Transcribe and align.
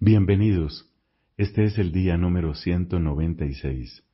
Bienvenidos. 0.00 0.88
Este 1.36 1.64
es 1.64 1.76
el 1.76 1.90
día 1.90 2.16
número 2.16 2.54
196. 2.54 4.04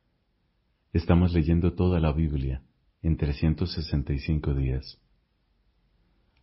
Estamos 0.93 1.31
leyendo 1.31 1.73
toda 1.73 1.99
la 1.99 2.11
Biblia 2.11 2.63
en 3.03 3.17
365 3.17 4.55
días. 4.55 4.99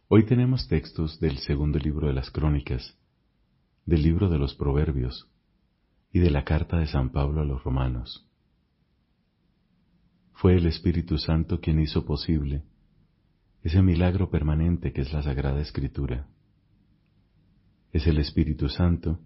Hoy 0.07 0.27
tenemos 0.27 0.69
textos 0.69 1.19
del 1.19 1.39
segundo 1.39 1.81
libro 1.81 2.07
de 2.07 2.13
las 2.13 2.31
Crónicas, 2.31 2.97
del 3.85 4.05
libro 4.05 4.28
de 4.28 4.38
los 4.38 4.54
Proverbios 4.54 5.28
y 6.13 6.21
de 6.21 6.31
la 6.31 6.45
carta 6.45 6.79
de 6.79 6.87
San 6.87 7.11
Pablo 7.11 7.40
a 7.40 7.45
los 7.45 7.65
Romanos. 7.65 8.24
Fue 10.35 10.54
el 10.54 10.67
Espíritu 10.67 11.19
Santo 11.19 11.61
quien 11.61 11.81
hizo 11.81 12.06
posible 12.06 12.63
ese 13.65 13.83
milagro 13.83 14.31
permanente 14.31 14.93
que 14.93 15.01
es 15.01 15.13
la 15.13 15.24
Sagrada 15.24 15.61
Escritura. 15.61 16.29
Es 17.91 18.06
el 18.06 18.19
Espíritu 18.19 18.69
Santo 18.69 19.19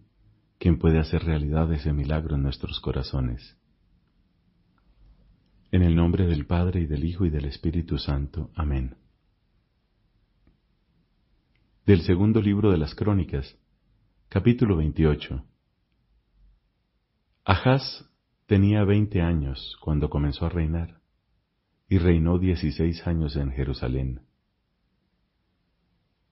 quien 0.59 0.79
puede 0.79 0.99
hacer 0.99 1.25
realidad 1.25 1.72
ese 1.72 1.93
milagro 1.93 2.36
en 2.36 2.43
nuestros 2.43 2.81
corazones. 2.81 3.57
En 5.71 5.82
el 5.82 5.94
nombre 5.94 6.26
del 6.26 6.46
Padre 6.46 6.81
y 6.81 6.86
del 6.86 7.04
Hijo 7.04 7.26
y 7.26 7.31
del 7.31 7.44
Espíritu 7.44 7.98
Santo. 7.98 8.50
Amén. 8.54 8.96
Del 11.84 12.03
segundo 12.03 12.40
libro 12.40 12.71
de 12.71 12.79
las 12.79 12.95
Crónicas, 12.95 13.57
capítulo 14.29 14.76
28. 14.76 15.45
Ahaz 17.45 18.09
tenía 18.46 18.84
veinte 18.84 19.20
años 19.20 19.76
cuando 19.81 20.09
comenzó 20.09 20.46
a 20.46 20.48
reinar, 20.48 21.00
y 21.89 21.98
reinó 21.98 22.39
dieciséis 22.39 23.07
años 23.07 23.36
en 23.36 23.53
Jerusalén. 23.53 24.23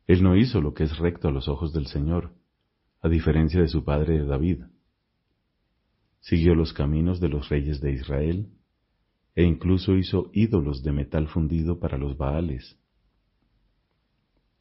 Él 0.06 0.22
no 0.22 0.36
hizo 0.36 0.60
lo 0.60 0.74
que 0.74 0.84
es 0.84 0.98
recto 0.98 1.28
a 1.28 1.32
los 1.32 1.48
ojos 1.48 1.72
del 1.72 1.86
Señor, 1.86 2.34
a 3.04 3.08
diferencia 3.10 3.60
de 3.60 3.68
su 3.68 3.84
padre 3.84 4.24
David. 4.24 4.62
Siguió 6.20 6.54
los 6.54 6.72
caminos 6.72 7.20
de 7.20 7.28
los 7.28 7.50
reyes 7.50 7.82
de 7.82 7.92
Israel, 7.92 8.48
e 9.34 9.44
incluso 9.44 9.94
hizo 9.94 10.30
ídolos 10.32 10.82
de 10.82 10.92
metal 10.92 11.28
fundido 11.28 11.78
para 11.78 11.98
los 11.98 12.16
Baales. 12.16 12.78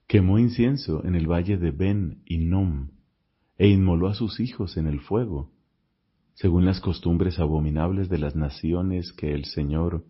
Quemó 0.07 0.39
incienso 0.39 1.05
en 1.05 1.15
el 1.15 1.25
valle 1.25 1.55
de 1.57 1.71
Ben 1.71 2.21
Nom, 2.29 2.89
e 3.57 3.69
inmoló 3.69 4.09
a 4.09 4.13
sus 4.13 4.41
hijos 4.41 4.75
en 4.75 4.87
el 4.87 4.99
fuego, 4.99 5.53
según 6.33 6.65
las 6.65 6.81
costumbres 6.81 7.39
abominables 7.39 8.09
de 8.09 8.17
las 8.17 8.35
naciones 8.35 9.13
que 9.13 9.33
el 9.33 9.45
Señor 9.45 10.03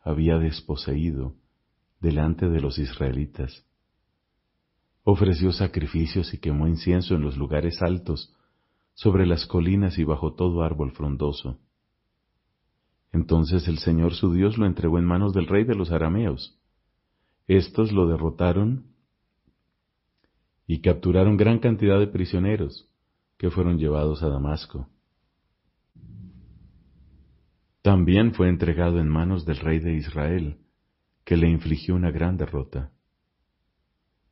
había 0.00 0.38
desposeído 0.38 1.34
delante 2.00 2.48
de 2.48 2.62
los 2.62 2.78
israelitas. 2.78 3.67
Ofreció 5.10 5.52
sacrificios 5.52 6.34
y 6.34 6.38
quemó 6.38 6.68
incienso 6.68 7.14
en 7.14 7.22
los 7.22 7.38
lugares 7.38 7.80
altos, 7.80 8.36
sobre 8.92 9.24
las 9.24 9.46
colinas 9.46 9.98
y 9.98 10.04
bajo 10.04 10.34
todo 10.34 10.62
árbol 10.62 10.92
frondoso. 10.92 11.58
Entonces 13.10 13.68
el 13.68 13.78
Señor 13.78 14.12
su 14.12 14.34
Dios 14.34 14.58
lo 14.58 14.66
entregó 14.66 14.98
en 14.98 15.06
manos 15.06 15.32
del 15.32 15.46
rey 15.46 15.64
de 15.64 15.74
los 15.74 15.92
arameos. 15.92 16.60
Estos 17.46 17.90
lo 17.90 18.06
derrotaron 18.06 18.84
y 20.66 20.82
capturaron 20.82 21.38
gran 21.38 21.58
cantidad 21.58 21.98
de 21.98 22.08
prisioneros 22.08 22.86
que 23.38 23.50
fueron 23.50 23.78
llevados 23.78 24.22
a 24.22 24.28
Damasco. 24.28 24.90
También 27.80 28.34
fue 28.34 28.50
entregado 28.50 29.00
en 29.00 29.08
manos 29.08 29.46
del 29.46 29.56
rey 29.56 29.78
de 29.78 29.94
Israel, 29.94 30.58
que 31.24 31.38
le 31.38 31.48
infligió 31.48 31.94
una 31.94 32.10
gran 32.10 32.36
derrota. 32.36 32.92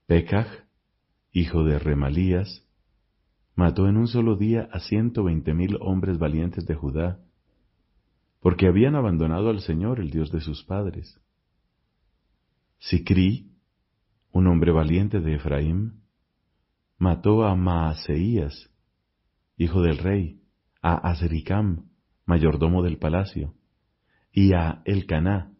Pekaj, 0.06 0.65
hijo 1.38 1.64
de 1.64 1.78
Remalías, 1.78 2.66
mató 3.54 3.88
en 3.88 3.98
un 3.98 4.08
solo 4.08 4.36
día 4.36 4.70
a 4.72 4.80
ciento 4.80 5.22
veinte 5.22 5.52
mil 5.52 5.76
hombres 5.82 6.18
valientes 6.18 6.64
de 6.64 6.74
Judá 6.74 7.20
porque 8.40 8.66
habían 8.66 8.94
abandonado 8.94 9.50
al 9.50 9.60
Señor, 9.60 10.00
el 10.00 10.10
Dios 10.10 10.32
de 10.32 10.40
sus 10.40 10.64
padres. 10.64 11.20
Sicrí, 12.78 13.52
un 14.32 14.46
hombre 14.46 14.72
valiente 14.72 15.20
de 15.20 15.34
Efraín, 15.34 16.04
mató 16.96 17.44
a 17.44 17.54
Maaseías, 17.54 18.70
hijo 19.58 19.82
del 19.82 19.98
rey, 19.98 20.40
a 20.80 20.94
Azricam, 20.94 21.90
mayordomo 22.24 22.82
del 22.82 22.96
palacio, 22.96 23.52
y 24.32 24.54
a 24.54 24.80
Elcaná, 24.86 25.52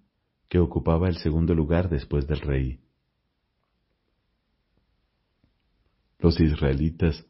que 0.49 0.59
ocupaba 0.59 1.09
el 1.09 1.17
segundo 1.17 1.55
lugar 1.55 1.91
después 1.91 2.27
del 2.27 2.41
rey. 2.41 2.86
Los 6.19 6.41
israelitas 6.41 7.27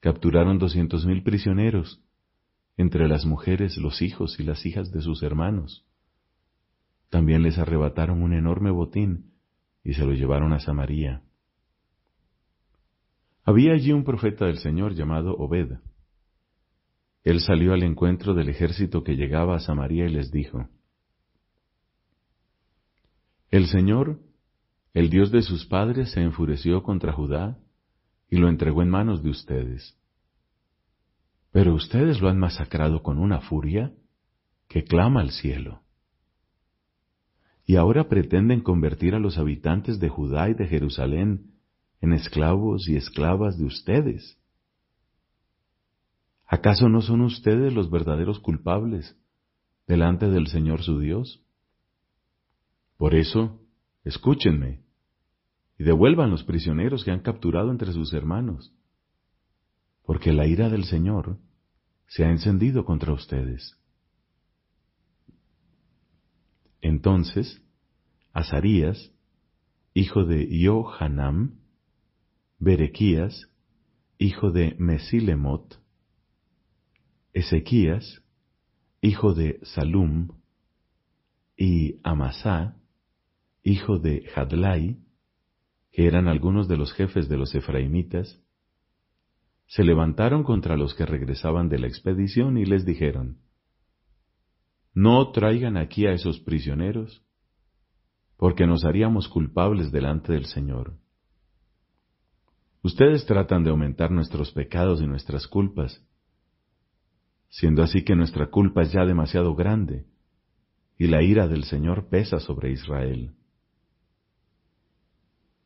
capturaron 0.00 0.58
doscientos 0.58 1.06
mil 1.06 1.22
prisioneros 1.22 2.02
entre 2.76 3.08
las 3.08 3.26
mujeres, 3.26 3.76
los 3.76 4.02
hijos 4.02 4.40
y 4.40 4.42
las 4.42 4.64
hijas 4.64 4.90
de 4.90 5.02
sus 5.02 5.22
hermanos. 5.22 5.86
También 7.10 7.42
les 7.42 7.58
arrebataron 7.58 8.22
un 8.22 8.32
enorme 8.32 8.70
botín 8.70 9.32
y 9.84 9.94
se 9.94 10.04
lo 10.04 10.12
llevaron 10.12 10.52
a 10.52 10.60
Samaria. 10.60 11.22
Había 13.44 13.72
allí 13.72 13.92
un 13.92 14.04
profeta 14.04 14.46
del 14.46 14.58
Señor 14.58 14.94
llamado 14.94 15.34
Obed. 15.36 15.78
Él 17.22 17.40
salió 17.40 17.74
al 17.74 17.82
encuentro 17.82 18.32
del 18.34 18.48
ejército 18.48 19.02
que 19.02 19.16
llegaba 19.16 19.56
a 19.56 19.60
Samaria 19.60 20.06
y 20.06 20.10
les 20.10 20.30
dijo, 20.30 20.68
El 23.50 23.66
Señor, 23.66 24.20
el 24.94 25.10
Dios 25.10 25.30
de 25.30 25.42
sus 25.42 25.66
padres, 25.66 26.12
se 26.12 26.22
enfureció 26.22 26.82
contra 26.82 27.12
Judá 27.12 27.58
y 28.30 28.36
lo 28.36 28.48
entregó 28.48 28.82
en 28.82 28.88
manos 28.88 29.22
de 29.22 29.30
ustedes. 29.30 29.98
Pero 31.50 31.74
ustedes 31.74 32.20
lo 32.20 32.28
han 32.28 32.38
masacrado 32.38 33.02
con 33.02 33.18
una 33.18 33.40
furia 33.40 33.92
que 34.68 34.84
clama 34.84 35.20
al 35.20 35.32
cielo. 35.32 35.82
Y 37.66 37.74
ahora 37.74 38.08
pretenden 38.08 38.60
convertir 38.60 39.16
a 39.16 39.18
los 39.18 39.36
habitantes 39.36 39.98
de 39.98 40.08
Judá 40.08 40.48
y 40.48 40.54
de 40.54 40.68
Jerusalén 40.68 41.54
en 42.00 42.12
esclavos 42.12 42.88
y 42.88 42.96
esclavas 42.96 43.58
de 43.58 43.64
ustedes. 43.64 44.38
¿Acaso 46.46 46.88
no 46.88 47.02
son 47.02 47.20
ustedes 47.22 47.72
los 47.72 47.90
verdaderos 47.90 48.38
culpables 48.38 49.16
delante 49.86 50.28
del 50.28 50.46
Señor 50.46 50.82
su 50.82 51.00
Dios? 51.00 51.42
Por 52.96 53.14
eso, 53.14 53.60
escúchenme 54.04 54.82
y 55.80 55.82
devuelvan 55.82 56.28
los 56.30 56.44
prisioneros 56.44 57.04
que 57.04 57.10
han 57.10 57.20
capturado 57.20 57.70
entre 57.70 57.94
sus 57.94 58.12
hermanos 58.12 58.70
porque 60.10 60.32
la 60.32 60.46
ira 60.46 60.68
del 60.68 60.84
Señor 60.84 61.38
se 62.08 62.24
ha 62.24 62.30
encendido 62.30 62.84
contra 62.84 63.12
ustedes. 63.12 63.78
Entonces, 66.80 67.62
Azarías, 68.32 69.12
hijo 69.94 70.24
de 70.24 70.48
Yohanam, 70.58 71.60
Berequías, 72.58 73.48
hijo 74.18 74.50
de 74.50 74.74
Mesilemot, 74.80 75.80
Ezequías, 77.32 78.22
hijo 79.00 79.32
de 79.32 79.60
Salum, 79.62 80.28
y 81.56 82.00
Amasá, 82.02 82.76
hijo 83.62 83.98
de 83.98 84.28
Hadlai, 84.34 84.98
que 85.92 86.06
eran 86.06 86.28
algunos 86.28 86.68
de 86.68 86.76
los 86.76 86.92
jefes 86.92 87.28
de 87.28 87.36
los 87.36 87.54
efraimitas, 87.54 88.40
se 89.66 89.84
levantaron 89.84 90.42
contra 90.42 90.76
los 90.76 90.94
que 90.94 91.06
regresaban 91.06 91.68
de 91.68 91.78
la 91.78 91.86
expedición 91.86 92.58
y 92.58 92.64
les 92.64 92.84
dijeron, 92.84 93.38
No 94.92 95.30
traigan 95.30 95.76
aquí 95.76 96.06
a 96.06 96.12
esos 96.12 96.40
prisioneros, 96.40 97.24
porque 98.36 98.66
nos 98.66 98.84
haríamos 98.84 99.28
culpables 99.28 99.92
delante 99.92 100.32
del 100.32 100.46
Señor. 100.46 100.94
Ustedes 102.82 103.26
tratan 103.26 103.62
de 103.62 103.70
aumentar 103.70 104.10
nuestros 104.10 104.50
pecados 104.52 105.02
y 105.02 105.06
nuestras 105.06 105.46
culpas, 105.46 106.02
siendo 107.48 107.82
así 107.82 108.04
que 108.04 108.16
nuestra 108.16 108.46
culpa 108.46 108.82
es 108.82 108.92
ya 108.92 109.04
demasiado 109.04 109.54
grande, 109.54 110.06
y 110.96 111.08
la 111.08 111.22
ira 111.22 111.46
del 111.46 111.64
Señor 111.64 112.08
pesa 112.08 112.40
sobre 112.40 112.72
Israel. 112.72 113.34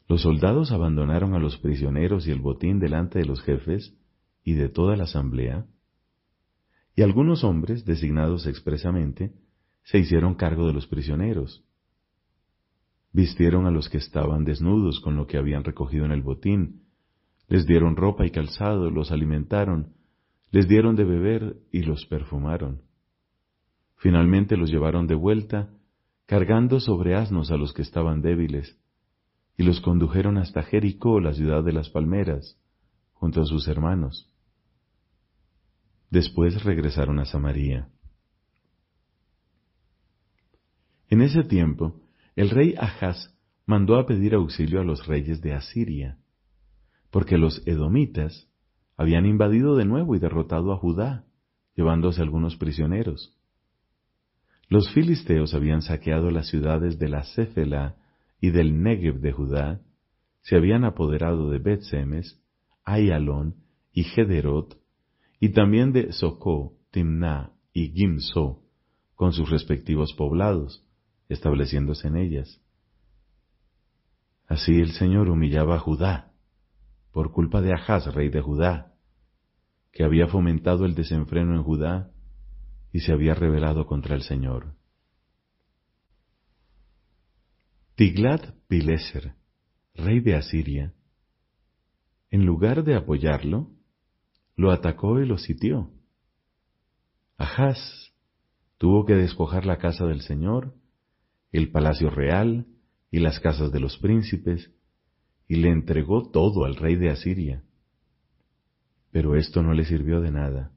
Los 0.09 0.23
soldados 0.23 0.71
abandonaron 0.71 1.35
a 1.35 1.39
los 1.39 1.57
prisioneros 1.59 2.27
y 2.27 2.31
el 2.31 2.41
botín 2.41 2.79
delante 2.79 3.19
de 3.19 3.25
los 3.25 3.43
jefes 3.43 3.97
y 4.43 4.53
de 4.55 4.69
toda 4.69 4.97
la 4.97 5.05
asamblea, 5.05 5.67
y 6.97 7.03
algunos 7.03 7.43
hombres, 7.43 7.85
designados 7.85 8.47
expresamente, 8.47 9.33
se 9.83 9.99
hicieron 9.99 10.35
cargo 10.35 10.67
de 10.67 10.73
los 10.73 10.87
prisioneros. 10.87 11.65
Vistieron 13.13 13.67
a 13.67 13.71
los 13.71 13.89
que 13.89 13.99
estaban 13.99 14.45
desnudos 14.45 15.01
con 15.01 15.17
lo 15.17 15.27
que 15.27 15.39
habían 15.39 15.65
recogido 15.65 16.05
en 16.05 16.13
el 16.13 16.23
botín, 16.23 16.83
les 17.49 17.67
dieron 17.67 17.97
ropa 17.97 18.27
y 18.27 18.31
calzado, 18.31 18.91
los 18.91 19.11
alimentaron, 19.11 19.95
les 20.51 20.69
dieron 20.69 20.97
de 20.97 21.05
beber 21.05 21.57
y 21.73 21.83
los 21.83 22.07
perfumaron. 22.07 22.83
Finalmente 23.97 24.57
los 24.57 24.71
llevaron 24.71 25.07
de 25.07 25.15
vuelta, 25.15 25.71
cargando 26.27 26.81
sobre 26.81 27.15
asnos 27.15 27.51
a 27.51 27.57
los 27.57 27.73
que 27.73 27.83
estaban 27.83 28.23
débiles, 28.23 28.79
y 29.57 29.63
los 29.63 29.81
condujeron 29.81 30.37
hasta 30.37 30.63
Jericó, 30.63 31.21
la 31.21 31.33
ciudad 31.33 31.63
de 31.63 31.73
las 31.73 31.89
palmeras, 31.91 32.59
junto 33.13 33.41
a 33.41 33.47
sus 33.47 33.69
hermanos. 33.69 34.31
Después 36.11 36.63
regresaron 36.65 37.19
a 37.19 37.25
Samaria. 37.25 37.89
En 41.09 41.23
ese 41.23 41.45
tiempo, 41.45 42.01
el 42.35 42.51
rey 42.51 42.75
Ahaz 42.79 43.35
mandó 43.67 43.97
a 43.97 44.07
pedir 44.07 44.35
auxilio 44.35 44.81
a 44.81 44.85
los 44.85 45.07
reyes 45.07 45.41
de 45.41 45.55
Asiria, 45.55 46.19
porque 47.11 47.39
los 47.39 47.67
edomitas 47.67 48.49
habían 48.97 49.27
invadido 49.27 49.77
de 49.77 49.85
nuevo 49.85 50.17
y 50.17 50.19
derrotado 50.19 50.73
a 50.73 50.77
Judá, 50.77 51.25
llevándose 51.77 52.21
algunos 52.23 52.57
prisioneros. 52.57 53.37
Los 54.69 54.91
filisteos 54.93 55.55
habían 55.55 55.83
saqueado 55.83 56.31
las 56.31 56.49
ciudades 56.49 56.99
de 56.99 57.09
la 57.09 57.25
Céfela 57.25 57.97
y 58.45 58.51
del 58.51 58.83
Negev 58.83 59.21
de 59.21 59.33
Judá, 59.33 59.81
se 60.43 60.55
habían 60.55 60.85
apoderado 60.85 61.49
de 61.49 61.59
Bet-Semes, 61.61 62.45
Ayalón 62.85 63.55
y 63.91 64.05
Gederot, 64.05 64.79
y 65.41 65.55
también 65.55 65.93
de 65.93 66.13
Socó, 66.13 66.75
Timná 66.91 67.53
y 67.73 67.89
Gimso, 67.93 68.61
con 69.15 69.33
sus 69.33 69.49
respectivos 69.49 70.13
poblados, 70.13 70.87
estableciéndose 71.31 72.09
en 72.09 72.19
ellas. 72.19 72.61
Así 74.47 74.79
el 74.79 74.93
Señor 74.93 75.31
humillaba 75.31 75.77
a 75.77 75.81
Judá, 75.81 76.35
por 77.13 77.33
culpa 77.33 77.63
de 77.63 77.73
Ahaz, 77.73 78.15
rey 78.15 78.29
de 78.29 78.43
Judá, 78.43 78.93
que 79.91 80.05
había 80.05 80.27
fomentado 80.27 80.85
el 80.85 80.95
desenfreno 80.95 81.55
en 81.55 81.63
Judá 81.63 82.11
y 82.93 83.01
se 83.01 83.11
había 83.11 83.33
rebelado 83.33 83.87
contra 83.87 84.15
el 84.15 84.21
Señor. 84.21 84.75
Tiglat-Pileser, 87.97 89.35
rey 89.95 90.19
de 90.19 90.35
Asiria, 90.35 90.93
en 92.31 92.45
lugar 92.45 92.83
de 92.83 92.97
apoyarlo, 92.97 93.71
lo 94.57 94.73
atacó 94.73 95.21
y 95.21 95.27
lo 95.27 95.39
sitió. 95.39 95.93
Ahaz 97.37 97.79
tuvo 98.79 99.05
que 99.05 99.15
despojar 99.15 99.65
la 99.65 99.79
casa 99.79 100.07
del 100.07 100.23
Señor, 100.23 100.75
el 101.53 101.71
palacio 101.71 102.11
real 102.11 102.67
y 103.13 103.21
las 103.21 103.39
casas 103.39 103.71
de 103.71 103.79
los 103.79 103.97
príncipes, 103.99 104.73
y 105.47 105.57
le 105.57 105.71
entregó 105.71 106.29
todo 106.33 106.65
al 106.65 106.75
rey 106.75 106.97
de 106.97 107.11
Asiria. 107.11 107.63
Pero 109.13 109.37
esto 109.37 109.63
no 109.63 109.73
le 109.73 109.85
sirvió 109.85 110.21
de 110.21 110.33
nada. 110.33 110.73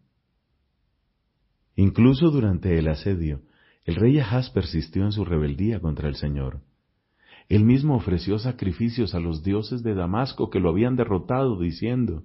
Incluso 1.75 2.29
durante 2.29 2.77
el 2.77 2.87
asedio, 2.87 3.41
el 3.85 3.95
rey 3.95 4.19
Ahaz 4.19 4.51
persistió 4.51 5.03
en 5.03 5.11
su 5.11 5.25
rebeldía 5.25 5.79
contra 5.79 6.09
el 6.09 6.15
Señor. 6.15 6.61
Él 7.49 7.63
mismo 7.63 7.95
ofreció 7.95 8.39
sacrificios 8.39 9.15
a 9.15 9.19
los 9.19 9.43
dioses 9.43 9.81
de 9.81 9.95
Damasco 9.95 10.49
que 10.49 10.59
lo 10.59 10.69
habían 10.69 10.95
derrotado, 10.95 11.59
diciendo, 11.59 12.23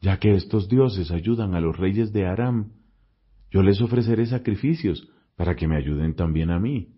Ya 0.00 0.18
que 0.18 0.34
estos 0.34 0.68
dioses 0.68 1.10
ayudan 1.10 1.54
a 1.54 1.60
los 1.60 1.76
reyes 1.76 2.12
de 2.12 2.26
Aram, 2.26 2.72
yo 3.50 3.62
les 3.62 3.80
ofreceré 3.80 4.26
sacrificios 4.26 5.08
para 5.36 5.56
que 5.56 5.66
me 5.66 5.76
ayuden 5.76 6.14
también 6.14 6.50
a 6.50 6.60
mí. 6.60 6.94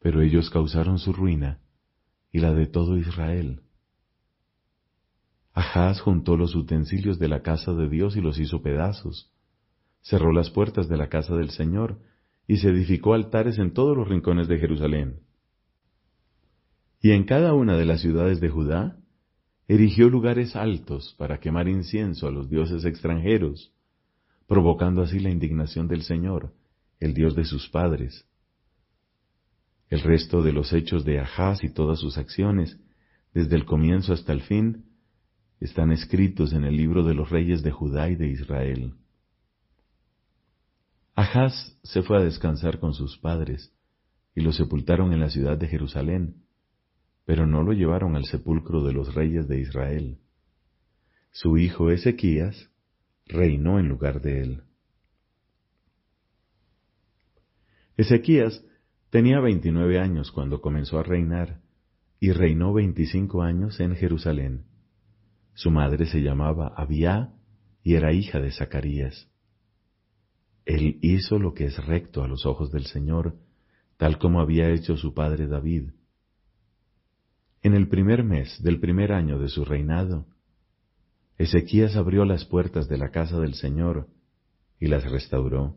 Pero 0.00 0.22
ellos 0.22 0.50
causaron 0.50 0.98
su 0.98 1.12
ruina 1.12 1.60
y 2.32 2.40
la 2.40 2.52
de 2.52 2.66
todo 2.66 2.96
Israel. 2.96 3.62
Ahaz 5.52 6.00
juntó 6.00 6.36
los 6.36 6.54
utensilios 6.54 7.18
de 7.18 7.28
la 7.28 7.42
casa 7.42 7.72
de 7.72 7.88
Dios 7.88 8.16
y 8.16 8.20
los 8.20 8.38
hizo 8.38 8.62
pedazos. 8.62 9.32
Cerró 10.02 10.32
las 10.32 10.50
puertas 10.50 10.88
de 10.88 10.96
la 10.96 11.08
casa 11.08 11.34
del 11.36 11.50
Señor 11.50 12.00
y 12.46 12.56
se 12.56 12.70
edificó 12.70 13.14
altares 13.14 13.58
en 13.58 13.72
todos 13.72 13.96
los 13.96 14.08
rincones 14.08 14.48
de 14.48 14.58
Jerusalén. 14.58 15.27
Y 17.00 17.12
en 17.12 17.24
cada 17.24 17.54
una 17.54 17.76
de 17.76 17.84
las 17.84 18.00
ciudades 18.00 18.40
de 18.40 18.48
Judá 18.48 18.96
erigió 19.68 20.08
lugares 20.08 20.56
altos 20.56 21.14
para 21.18 21.38
quemar 21.38 21.68
incienso 21.68 22.26
a 22.26 22.30
los 22.30 22.48
dioses 22.48 22.84
extranjeros, 22.84 23.72
provocando 24.46 25.02
así 25.02 25.20
la 25.20 25.30
indignación 25.30 25.88
del 25.88 26.02
Señor, 26.02 26.54
el 26.98 27.14
Dios 27.14 27.36
de 27.36 27.44
sus 27.44 27.68
padres. 27.68 28.26
El 29.88 30.00
resto 30.00 30.42
de 30.42 30.52
los 30.52 30.72
hechos 30.72 31.04
de 31.04 31.20
Ahaz 31.20 31.62
y 31.62 31.72
todas 31.72 32.00
sus 32.00 32.18
acciones, 32.18 32.78
desde 33.32 33.56
el 33.56 33.64
comienzo 33.64 34.12
hasta 34.12 34.32
el 34.32 34.42
fin, 34.42 34.86
están 35.60 35.92
escritos 35.92 36.52
en 36.52 36.64
el 36.64 36.76
libro 36.76 37.04
de 37.04 37.14
los 37.14 37.30
reyes 37.30 37.62
de 37.62 37.70
Judá 37.70 38.08
y 38.08 38.16
de 38.16 38.28
Israel. 38.28 38.94
Ahaz 41.14 41.76
se 41.82 42.02
fue 42.02 42.18
a 42.18 42.22
descansar 42.22 42.78
con 42.78 42.94
sus 42.94 43.18
padres, 43.18 43.72
y 44.34 44.40
lo 44.40 44.52
sepultaron 44.52 45.12
en 45.12 45.20
la 45.20 45.30
ciudad 45.30 45.58
de 45.58 45.66
Jerusalén, 45.68 46.44
pero 47.28 47.46
no 47.46 47.62
lo 47.62 47.74
llevaron 47.74 48.16
al 48.16 48.24
sepulcro 48.24 48.82
de 48.82 48.94
los 48.94 49.14
reyes 49.14 49.46
de 49.48 49.60
Israel. 49.60 50.16
Su 51.30 51.58
hijo 51.58 51.90
Ezequías 51.90 52.70
reinó 53.26 53.78
en 53.78 53.86
lugar 53.86 54.22
de 54.22 54.40
él. 54.40 54.62
Ezequías 57.98 58.64
tenía 59.10 59.40
veintinueve 59.40 60.00
años 60.00 60.32
cuando 60.32 60.62
comenzó 60.62 60.98
a 60.98 61.02
reinar 61.02 61.60
y 62.18 62.32
reinó 62.32 62.72
veinticinco 62.72 63.42
años 63.42 63.78
en 63.78 63.94
Jerusalén. 63.94 64.64
Su 65.52 65.70
madre 65.70 66.06
se 66.06 66.22
llamaba 66.22 66.72
Abia 66.74 67.34
y 67.82 67.96
era 67.96 68.14
hija 68.14 68.40
de 68.40 68.52
Zacarías. 68.52 69.28
Él 70.64 70.98
hizo 71.02 71.38
lo 71.38 71.52
que 71.52 71.66
es 71.66 71.76
recto 71.84 72.22
a 72.22 72.26
los 72.26 72.46
ojos 72.46 72.72
del 72.72 72.86
Señor, 72.86 73.36
tal 73.98 74.18
como 74.18 74.40
había 74.40 74.70
hecho 74.70 74.96
su 74.96 75.12
padre 75.12 75.46
David, 75.46 75.90
en 77.62 77.74
el 77.74 77.88
primer 77.88 78.22
mes 78.22 78.62
del 78.62 78.78
primer 78.78 79.12
año 79.12 79.38
de 79.38 79.48
su 79.48 79.64
reinado, 79.64 80.26
Ezequías 81.36 81.96
abrió 81.96 82.24
las 82.24 82.44
puertas 82.44 82.88
de 82.88 82.98
la 82.98 83.10
casa 83.10 83.38
del 83.38 83.54
Señor 83.54 84.08
y 84.80 84.88
las 84.88 85.08
restauró. 85.10 85.76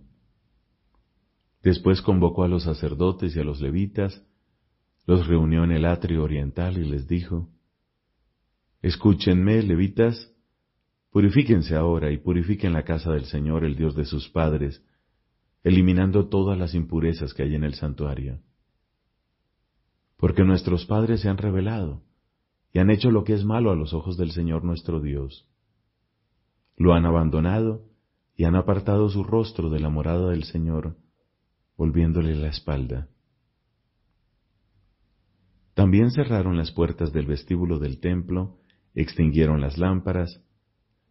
Después 1.61 2.01
convocó 2.01 2.43
a 2.43 2.47
los 2.47 2.63
sacerdotes 2.63 3.35
y 3.35 3.39
a 3.39 3.43
los 3.43 3.61
levitas, 3.61 4.23
los 5.05 5.27
reunió 5.27 5.63
en 5.63 5.71
el 5.71 5.85
atrio 5.85 6.23
oriental 6.23 6.77
y 6.77 6.85
les 6.85 7.07
dijo, 7.07 7.49
Escúchenme, 8.81 9.61
levitas, 9.61 10.31
purifíquense 11.11 11.75
ahora 11.75 12.11
y 12.11 12.17
purifiquen 12.17 12.73
la 12.73 12.83
casa 12.83 13.11
del 13.11 13.25
Señor, 13.25 13.63
el 13.63 13.75
Dios 13.75 13.95
de 13.95 14.05
sus 14.05 14.29
padres, 14.29 14.83
eliminando 15.63 16.27
todas 16.29 16.57
las 16.57 16.73
impurezas 16.73 17.35
que 17.35 17.43
hay 17.43 17.53
en 17.53 17.63
el 17.63 17.75
santuario 17.75 18.39
porque 20.21 20.44
nuestros 20.44 20.85
padres 20.85 21.21
se 21.21 21.29
han 21.29 21.38
rebelado 21.38 22.03
y 22.71 22.77
han 22.77 22.91
hecho 22.91 23.09
lo 23.09 23.23
que 23.23 23.33
es 23.33 23.44
malo 23.44 23.71
a 23.71 23.75
los 23.75 23.91
ojos 23.91 24.18
del 24.18 24.31
Señor 24.31 24.63
nuestro 24.63 25.01
Dios. 25.01 25.50
Lo 26.77 26.93
han 26.93 27.07
abandonado 27.07 27.88
y 28.36 28.43
han 28.43 28.55
apartado 28.55 29.10
su 29.10 29.24
rostro 29.24 29.72
de 29.72 29.79
la 29.79 29.89
morada 29.89 30.29
del 30.29 30.43
Señor, 30.43 30.95
volviéndole 31.75 32.36
la 32.36 32.50
espalda. 32.50 33.10
También 35.74 36.12
cerraron 36.12 36.55
las 36.55 36.72
puertas 36.72 37.12
del 37.12 37.25
vestíbulo 37.25 37.79
del 37.79 38.00
templo, 38.00 38.60
extinguieron 38.93 39.60
las 39.60 39.79
lámparas, 39.79 40.43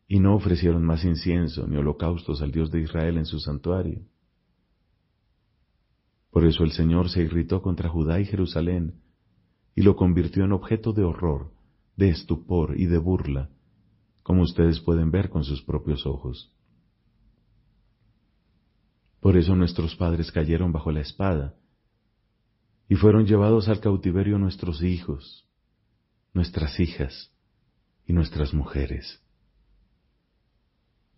y 0.06 0.20
no 0.20 0.37
ofrecieron 0.37 0.84
más 0.84 1.04
incienso 1.04 1.66
ni 1.66 1.76
holocaustos 1.76 2.42
al 2.42 2.52
Dios 2.52 2.70
de 2.70 2.82
Israel 2.82 3.18
en 3.18 3.26
su 3.26 3.40
santuario. 3.40 4.02
Por 6.30 6.46
eso 6.46 6.62
el 6.62 6.70
Señor 6.70 7.11
se 7.11 7.23
irritó 7.23 7.61
contra 7.61 7.88
Judá 7.88 8.20
y 8.20 8.25
Jerusalén 8.25 9.00
y 9.74 9.82
lo 9.82 9.96
convirtió 9.96 10.44
en 10.44 10.52
objeto 10.52 10.92
de 10.92 11.04
horror, 11.04 11.52
de 11.96 12.10
estupor 12.10 12.78
y 12.78 12.86
de 12.86 12.98
burla, 12.98 13.50
como 14.22 14.42
ustedes 14.42 14.80
pueden 14.80 15.10
ver 15.10 15.30
con 15.30 15.44
sus 15.44 15.62
propios 15.62 16.06
ojos. 16.06 16.52
Por 19.20 19.36
eso 19.36 19.54
nuestros 19.54 19.96
padres 19.96 20.32
cayeron 20.32 20.72
bajo 20.72 20.90
la 20.90 21.00
espada 21.00 21.54
y 22.88 22.96
fueron 22.96 23.26
llevados 23.26 23.68
al 23.68 23.80
cautiverio 23.80 24.38
nuestros 24.38 24.82
hijos, 24.82 25.46
nuestras 26.32 26.80
hijas 26.80 27.30
y 28.06 28.12
nuestras 28.12 28.54
mujeres. 28.54 29.22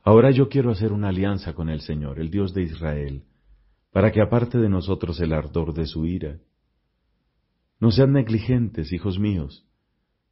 Ahora 0.02 0.30
yo 0.32 0.48
quiero 0.48 0.70
hacer 0.70 0.92
una 0.92 1.08
alianza 1.08 1.54
con 1.54 1.68
el 1.68 1.80
Señor, 1.80 2.18
el 2.18 2.30
Dios 2.30 2.52
de 2.54 2.62
Israel, 2.62 3.24
para 3.92 4.10
que 4.10 4.20
aparte 4.20 4.58
de 4.58 4.68
nosotros 4.68 5.20
el 5.20 5.32
ardor 5.32 5.72
de 5.74 5.86
su 5.86 6.06
ira. 6.06 6.38
No 7.82 7.90
sean 7.90 8.12
negligentes, 8.12 8.92
hijos 8.92 9.18
míos, 9.18 9.66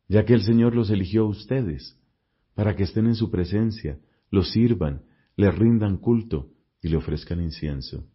ya 0.07 0.25
que 0.25 0.35
el 0.35 0.45
Señor 0.45 0.77
los 0.77 0.89
eligió 0.89 1.23
a 1.23 1.31
ustedes, 1.31 2.01
para 2.55 2.77
que 2.77 2.85
estén 2.85 3.07
en 3.07 3.17
su 3.17 3.29
presencia, 3.29 3.99
los 4.31 4.53
sirvan, 4.53 5.03
le 5.35 5.51
rindan 5.51 5.97
culto 5.97 6.53
y 6.81 6.87
le 6.87 6.97
ofrezcan 6.97 7.41
incienso. 7.41 8.07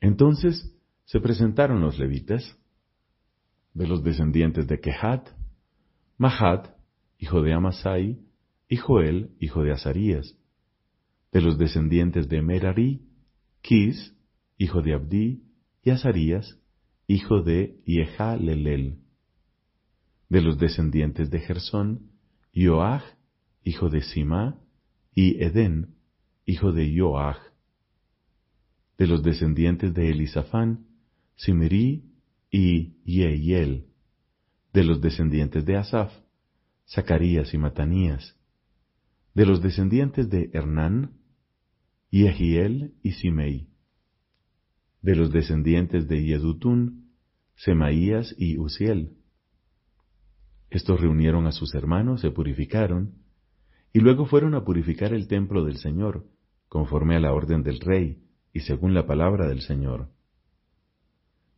Entonces 0.00 0.78
se 1.06 1.18
presentaron 1.18 1.80
los 1.80 1.98
levitas, 1.98 2.56
de 3.72 3.88
los 3.88 4.04
descendientes 4.04 4.68
de 4.68 4.78
Kehat, 4.78 5.28
Mahat, 6.16 6.68
hijo 7.18 7.42
de 7.42 7.52
Amasai, 7.52 8.20
y 8.68 8.76
Joel, 8.76 9.34
hijo 9.40 9.64
de 9.64 9.72
Azarías, 9.72 10.38
de 11.32 11.40
los 11.40 11.58
descendientes 11.58 12.28
de 12.28 12.42
Merari, 12.42 13.08
Kis, 13.60 14.16
hijo 14.56 14.82
de 14.82 14.94
Abdi, 14.94 15.42
y 15.82 15.90
Azarías, 15.90 16.60
hijo 17.06 17.42
de 17.42 17.80
Yehalelel. 17.84 18.98
De 20.28 20.40
los 20.40 20.58
descendientes 20.58 21.30
de 21.30 21.40
Gersón, 21.40 22.10
Yoach, 22.52 23.02
hijo 23.62 23.88
de 23.88 24.02
Sima, 24.02 24.58
y 25.14 25.42
Edén, 25.42 25.94
hijo 26.44 26.72
de 26.72 26.92
Joach. 26.96 27.38
De 28.98 29.06
los 29.06 29.22
descendientes 29.22 29.92
de 29.94 30.10
Elisafán, 30.10 30.86
Simri 31.36 32.04
y 32.50 32.94
Yeiel. 33.04 33.86
De 34.72 34.84
los 34.84 35.00
descendientes 35.00 35.64
de 35.64 35.76
Asaf, 35.76 36.12
Zacarías 36.88 37.52
y 37.54 37.58
Matanías. 37.58 38.36
De 39.34 39.46
los 39.46 39.62
descendientes 39.62 40.30
de 40.30 40.50
Hernán, 40.52 41.12
Yehiel 42.10 42.94
y 43.02 43.12
Simei. 43.12 43.73
De 45.04 45.14
los 45.14 45.30
descendientes 45.30 46.08
de 46.08 46.24
Yedutún, 46.24 47.10
Semaías 47.56 48.34
y 48.38 48.56
Uziel. 48.56 49.18
Estos 50.70 50.98
reunieron 50.98 51.46
a 51.46 51.52
sus 51.52 51.74
hermanos, 51.74 52.22
se 52.22 52.30
purificaron, 52.30 53.12
y 53.92 54.00
luego 54.00 54.24
fueron 54.24 54.54
a 54.54 54.64
purificar 54.64 55.12
el 55.12 55.28
templo 55.28 55.62
del 55.62 55.76
Señor, 55.76 56.24
conforme 56.70 57.16
a 57.16 57.20
la 57.20 57.34
orden 57.34 57.62
del 57.62 57.80
rey 57.80 58.22
y 58.54 58.60
según 58.60 58.94
la 58.94 59.06
palabra 59.06 59.46
del 59.46 59.60
Señor. 59.60 60.08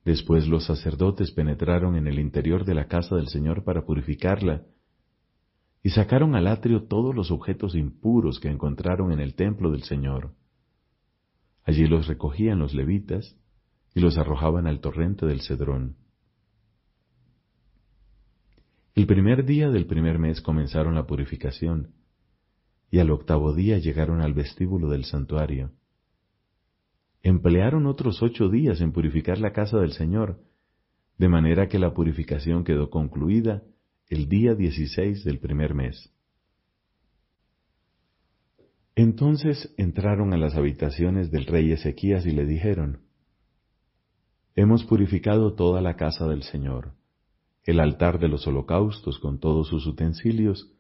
Después 0.05 0.49
los 0.49 0.65
sacerdotes 0.67 1.31
penetraron 1.31 1.95
en 1.95 2.09
el 2.09 2.19
interior 2.19 2.65
de 2.65 2.75
la 2.75 2.89
casa 2.89 3.15
del 3.15 3.29
Señor 3.29 3.63
para 3.63 3.87
purificarla, 3.87 4.65
y 5.85 5.91
sacaron 5.91 6.35
al 6.35 6.49
atrio 6.49 6.89
todos 6.89 7.15
los 7.15 7.31
objetos 7.31 7.77
impuros 7.77 8.41
que 8.41 8.49
encontraron 8.49 9.13
en 9.13 9.21
el 9.21 9.37
templo 9.37 9.71
del 9.71 9.85
Señor. 9.85 10.35
Allí 11.67 11.89
los 11.89 12.07
recogían 12.07 12.61
los 12.61 12.75
levitas 12.75 13.37
y 13.93 14.01
los 14.01 14.17
arrojaban 14.17 14.69
al 14.69 14.81
torrente 14.81 15.27
del 15.27 15.41
Cedrón. 15.41 15.97
El 18.95 19.07
primer 19.07 19.45
día 19.45 19.69
del 19.69 19.87
primer 19.87 20.19
mes 20.19 20.41
comenzaron 20.41 20.95
la 20.95 21.07
purificación, 21.07 21.93
y 22.89 23.01
al 23.01 23.11
octavo 23.11 23.53
día 23.53 23.79
llegaron 23.79 24.23
al 24.23 24.33
vestíbulo 24.33 24.89
del 24.89 25.05
santuario. 25.05 25.73
Emplearon 27.23 27.87
otros 27.87 28.23
ocho 28.23 28.49
días 28.49 28.81
en 28.81 28.93
purificar 28.93 29.39
la 29.39 29.53
casa 29.53 29.79
del 29.79 29.93
Señor, 29.93 30.39
de 31.19 31.29
manera 31.29 31.69
que 31.69 31.81
la 31.81 31.93
purificación 31.93 32.63
quedó 32.63 32.91
concluida 32.91 33.65
el 34.09 34.29
día 34.29 34.55
dieciséis 34.55 35.25
del 35.25 35.41
primer 35.41 35.75
mes. 35.75 36.16
Entonces 38.99 39.75
entraron 39.77 40.33
a 40.33 40.39
las 40.39 40.57
habitaciones 40.57 41.31
del 41.31 41.45
rey 41.45 41.71
Ezequías 41.71 42.25
y 42.25 42.31
le 42.31 42.47
dijeron, 42.47 43.03
Hemos 44.55 44.85
purificado 44.85 45.53
toda 45.53 45.83
la 45.83 45.97
casa 45.97 46.27
del 46.27 46.43
Señor, 46.43 46.95
el 47.65 47.81
altar 47.81 48.19
de 48.19 48.29
los 48.29 48.47
holocaustos 48.47 49.19
con 49.19 49.39
todos 49.39 49.69
sus 49.69 49.87
utensilios, 49.87 50.73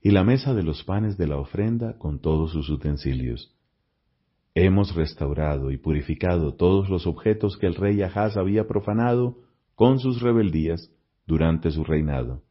y 0.00 0.10
la 0.10 0.24
mesa 0.24 0.54
de 0.54 0.64
los 0.64 0.82
panes 0.82 1.16
de 1.16 1.28
la 1.28 1.36
ofrenda 1.36 1.96
con 1.98 2.20
todos 2.20 2.50
sus 2.50 2.68
utensilios. 2.68 3.56
Hemos 4.56 4.96
restaurado 4.96 5.70
y 5.70 5.78
purificado 5.78 6.56
todos 6.56 6.90
los 6.90 7.06
objetos 7.06 7.56
que 7.56 7.66
el 7.66 7.76
rey 7.76 8.02
Ahaz 8.02 8.36
había 8.36 8.66
profanado 8.66 9.38
con 9.76 10.00
sus 10.00 10.20
rebeldías 10.20 10.90
durante 11.28 11.70
su 11.70 11.84
reinado. 11.84 12.42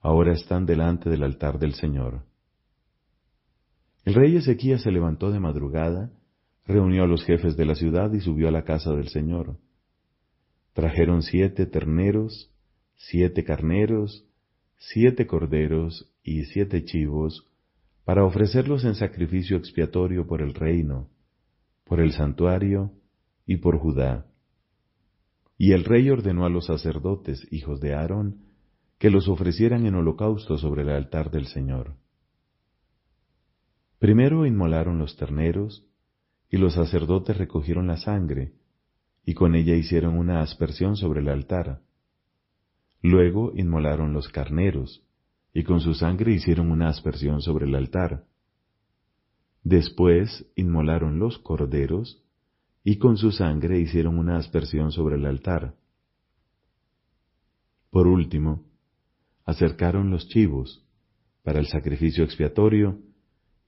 Ahora 0.00 0.32
están 0.32 0.64
delante 0.64 1.10
del 1.10 1.24
altar 1.24 1.58
del 1.58 1.74
Señor. 1.74 2.22
El 4.06 4.14
rey 4.14 4.36
Ezequías 4.36 4.82
se 4.82 4.92
levantó 4.92 5.32
de 5.32 5.40
madrugada, 5.40 6.12
reunió 6.64 7.02
a 7.02 7.06
los 7.08 7.24
jefes 7.24 7.56
de 7.56 7.66
la 7.66 7.74
ciudad 7.74 8.12
y 8.12 8.20
subió 8.20 8.46
a 8.46 8.52
la 8.52 8.62
casa 8.62 8.92
del 8.92 9.08
Señor. 9.08 9.58
Trajeron 10.74 11.22
siete 11.22 11.66
terneros, 11.66 12.54
siete 12.94 13.42
carneros, 13.42 14.24
siete 14.76 15.26
corderos 15.26 16.14
y 16.22 16.44
siete 16.44 16.84
chivos, 16.84 17.50
para 18.04 18.24
ofrecerlos 18.24 18.84
en 18.84 18.94
sacrificio 18.94 19.56
expiatorio 19.56 20.24
por 20.28 20.40
el 20.40 20.54
reino, 20.54 21.10
por 21.82 21.98
el 21.98 22.12
santuario 22.12 22.92
y 23.44 23.56
por 23.56 23.76
Judá. 23.76 24.24
Y 25.58 25.72
el 25.72 25.82
rey 25.82 26.10
ordenó 26.10 26.46
a 26.46 26.48
los 26.48 26.66
sacerdotes, 26.66 27.44
hijos 27.50 27.80
de 27.80 27.94
Aarón, 27.94 28.44
que 28.98 29.10
los 29.10 29.26
ofrecieran 29.26 29.84
en 29.84 29.96
holocausto 29.96 30.58
sobre 30.58 30.82
el 30.82 30.90
altar 30.90 31.32
del 31.32 31.46
Señor. 31.46 31.96
Primero 33.98 34.44
inmolaron 34.46 34.98
los 34.98 35.16
terneros, 35.16 35.86
y 36.50 36.58
los 36.58 36.74
sacerdotes 36.74 37.36
recogieron 37.36 37.86
la 37.86 37.96
sangre, 37.96 38.52
y 39.24 39.34
con 39.34 39.54
ella 39.54 39.74
hicieron 39.74 40.16
una 40.16 40.40
aspersión 40.40 40.96
sobre 40.96 41.20
el 41.20 41.28
altar. 41.28 41.82
Luego 43.02 43.52
inmolaron 43.54 44.12
los 44.12 44.28
carneros, 44.28 45.02
y 45.52 45.64
con 45.64 45.80
su 45.80 45.94
sangre 45.94 46.32
hicieron 46.32 46.70
una 46.70 46.88
aspersión 46.88 47.40
sobre 47.40 47.66
el 47.66 47.74
altar. 47.74 48.24
Después 49.64 50.46
inmolaron 50.54 51.18
los 51.18 51.38
corderos, 51.38 52.22
y 52.84 52.98
con 52.98 53.16
su 53.16 53.32
sangre 53.32 53.80
hicieron 53.80 54.18
una 54.18 54.36
aspersión 54.36 54.92
sobre 54.92 55.16
el 55.16 55.26
altar. 55.26 55.74
Por 57.90 58.06
último, 58.06 58.64
acercaron 59.44 60.10
los 60.10 60.28
chivos 60.28 60.86
para 61.42 61.58
el 61.58 61.66
sacrificio 61.66 62.22
expiatorio, 62.22 63.00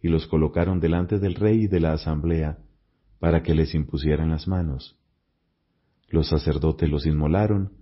y 0.00 0.08
los 0.08 0.26
colocaron 0.26 0.80
delante 0.80 1.18
del 1.18 1.34
rey 1.34 1.64
y 1.64 1.66
de 1.66 1.80
la 1.80 1.92
asamblea 1.92 2.58
para 3.18 3.42
que 3.42 3.54
les 3.54 3.74
impusieran 3.74 4.30
las 4.30 4.46
manos. 4.46 4.98
Los 6.08 6.28
sacerdotes 6.28 6.88
los 6.88 7.06
inmolaron, 7.06 7.72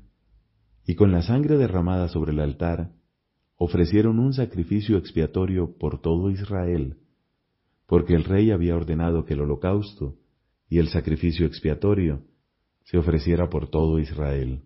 y 0.86 0.94
con 0.94 1.12
la 1.12 1.22
sangre 1.22 1.56
derramada 1.56 2.08
sobre 2.08 2.32
el 2.32 2.40
altar, 2.40 2.92
ofrecieron 3.56 4.18
un 4.18 4.32
sacrificio 4.32 4.98
expiatorio 4.98 5.76
por 5.78 6.00
todo 6.00 6.30
Israel, 6.30 6.98
porque 7.86 8.14
el 8.14 8.24
rey 8.24 8.50
había 8.50 8.76
ordenado 8.76 9.24
que 9.24 9.34
el 9.34 9.40
holocausto 9.40 10.16
y 10.68 10.78
el 10.78 10.88
sacrificio 10.88 11.46
expiatorio 11.46 12.22
se 12.84 12.98
ofreciera 12.98 13.48
por 13.48 13.68
todo 13.68 13.98
Israel. 13.98 14.62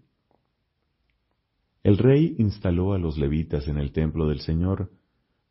El 1.82 1.96
rey 1.98 2.34
instaló 2.38 2.92
a 2.92 2.98
los 2.98 3.16
levitas 3.16 3.66
en 3.68 3.78
el 3.78 3.92
templo 3.92 4.28
del 4.28 4.40
Señor, 4.40 4.90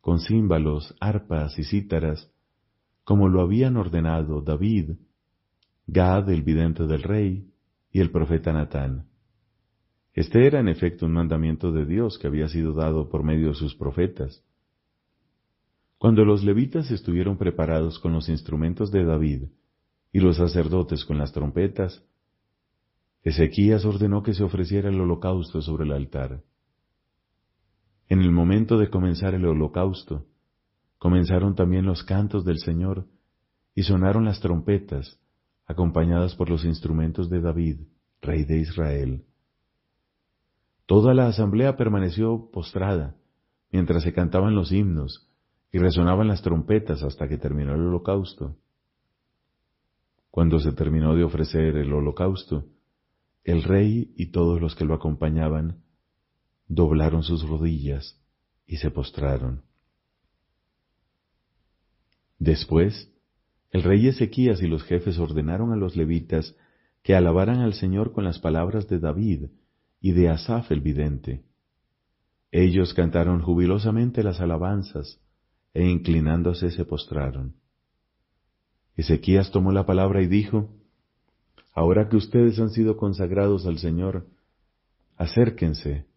con 0.00 0.20
címbalos, 0.20 0.94
arpas 1.00 1.58
y 1.58 1.64
cítaras, 1.64 2.30
como 3.04 3.28
lo 3.28 3.40
habían 3.40 3.76
ordenado 3.76 4.40
David, 4.40 4.92
Gad, 5.86 6.30
el 6.30 6.42
vidente 6.42 6.86
del 6.86 7.02
rey, 7.02 7.50
y 7.92 8.00
el 8.00 8.10
profeta 8.10 8.52
Natán. 8.52 9.06
Este 10.14 10.46
era 10.46 10.60
en 10.60 10.68
efecto 10.68 11.06
un 11.06 11.12
mandamiento 11.12 11.72
de 11.72 11.86
Dios 11.86 12.18
que 12.18 12.26
había 12.26 12.48
sido 12.48 12.72
dado 12.72 13.08
por 13.08 13.22
medio 13.22 13.48
de 13.48 13.54
sus 13.54 13.74
profetas. 13.74 14.44
Cuando 15.98 16.24
los 16.24 16.44
levitas 16.44 16.90
estuvieron 16.90 17.36
preparados 17.36 17.98
con 17.98 18.12
los 18.12 18.28
instrumentos 18.28 18.90
de 18.90 19.04
David 19.04 19.44
y 20.12 20.20
los 20.20 20.36
sacerdotes 20.36 21.04
con 21.04 21.18
las 21.18 21.32
trompetas, 21.32 22.02
Ezequías 23.22 23.84
ordenó 23.84 24.22
que 24.22 24.32
se 24.32 24.42
ofreciera 24.42 24.88
el 24.88 25.00
holocausto 25.00 25.60
sobre 25.60 25.84
el 25.84 25.92
altar. 25.92 26.42
En 28.10 28.22
el 28.22 28.32
momento 28.32 28.76
de 28.76 28.90
comenzar 28.90 29.34
el 29.34 29.46
holocausto, 29.46 30.26
comenzaron 30.98 31.54
también 31.54 31.86
los 31.86 32.02
cantos 32.02 32.44
del 32.44 32.58
Señor 32.58 33.06
y 33.72 33.84
sonaron 33.84 34.24
las 34.24 34.40
trompetas, 34.40 35.20
acompañadas 35.64 36.34
por 36.34 36.50
los 36.50 36.64
instrumentos 36.64 37.30
de 37.30 37.40
David, 37.40 37.82
rey 38.20 38.44
de 38.44 38.58
Israel. 38.58 39.24
Toda 40.86 41.14
la 41.14 41.28
asamblea 41.28 41.76
permaneció 41.76 42.50
postrada 42.50 43.14
mientras 43.70 44.02
se 44.02 44.12
cantaban 44.12 44.56
los 44.56 44.72
himnos 44.72 45.30
y 45.70 45.78
resonaban 45.78 46.26
las 46.26 46.42
trompetas 46.42 47.04
hasta 47.04 47.28
que 47.28 47.38
terminó 47.38 47.76
el 47.76 47.82
holocausto. 47.82 48.56
Cuando 50.32 50.58
se 50.58 50.72
terminó 50.72 51.14
de 51.14 51.22
ofrecer 51.22 51.76
el 51.76 51.92
holocausto, 51.92 52.64
el 53.44 53.62
rey 53.62 54.12
y 54.16 54.32
todos 54.32 54.60
los 54.60 54.74
que 54.74 54.84
lo 54.84 54.94
acompañaban 54.94 55.84
doblaron 56.70 57.24
sus 57.24 57.46
rodillas 57.46 58.16
y 58.64 58.76
se 58.76 58.92
postraron. 58.92 59.62
Después, 62.38 63.12
el 63.72 63.82
rey 63.82 64.06
Ezequías 64.06 64.62
y 64.62 64.68
los 64.68 64.84
jefes 64.84 65.18
ordenaron 65.18 65.72
a 65.72 65.76
los 65.76 65.96
levitas 65.96 66.54
que 67.02 67.16
alabaran 67.16 67.58
al 67.58 67.74
Señor 67.74 68.12
con 68.12 68.22
las 68.22 68.38
palabras 68.38 68.88
de 68.88 69.00
David 69.00 69.46
y 70.00 70.12
de 70.12 70.28
Asaf 70.28 70.70
el 70.70 70.80
vidente. 70.80 71.42
Ellos 72.52 72.94
cantaron 72.94 73.42
jubilosamente 73.42 74.22
las 74.22 74.40
alabanzas 74.40 75.20
e 75.74 75.88
inclinándose 75.88 76.70
se 76.70 76.84
postraron. 76.84 77.56
Ezequías 78.96 79.50
tomó 79.50 79.72
la 79.72 79.86
palabra 79.86 80.22
y 80.22 80.28
dijo, 80.28 80.68
Ahora 81.72 82.08
que 82.08 82.16
ustedes 82.16 82.60
han 82.60 82.70
sido 82.70 82.96
consagrados 82.96 83.66
al 83.66 83.78
Señor, 83.78 84.28
acérquense 85.16 86.09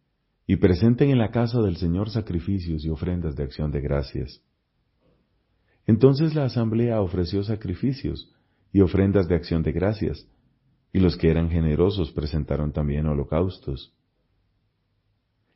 y 0.45 0.57
presenten 0.57 1.09
en 1.09 1.17
la 1.17 1.31
casa 1.31 1.61
del 1.61 1.77
Señor 1.77 2.09
sacrificios 2.09 2.83
y 2.83 2.89
ofrendas 2.89 3.35
de 3.35 3.43
acción 3.43 3.71
de 3.71 3.81
gracias. 3.81 4.41
Entonces 5.85 6.35
la 6.35 6.45
asamblea 6.45 7.01
ofreció 7.01 7.43
sacrificios 7.43 8.33
y 8.71 8.81
ofrendas 8.81 9.27
de 9.27 9.35
acción 9.35 9.63
de 9.63 9.71
gracias, 9.71 10.27
y 10.91 10.99
los 10.99 11.17
que 11.17 11.29
eran 11.29 11.49
generosos 11.49 12.11
presentaron 12.11 12.71
también 12.71 13.07
holocaustos. 13.07 13.93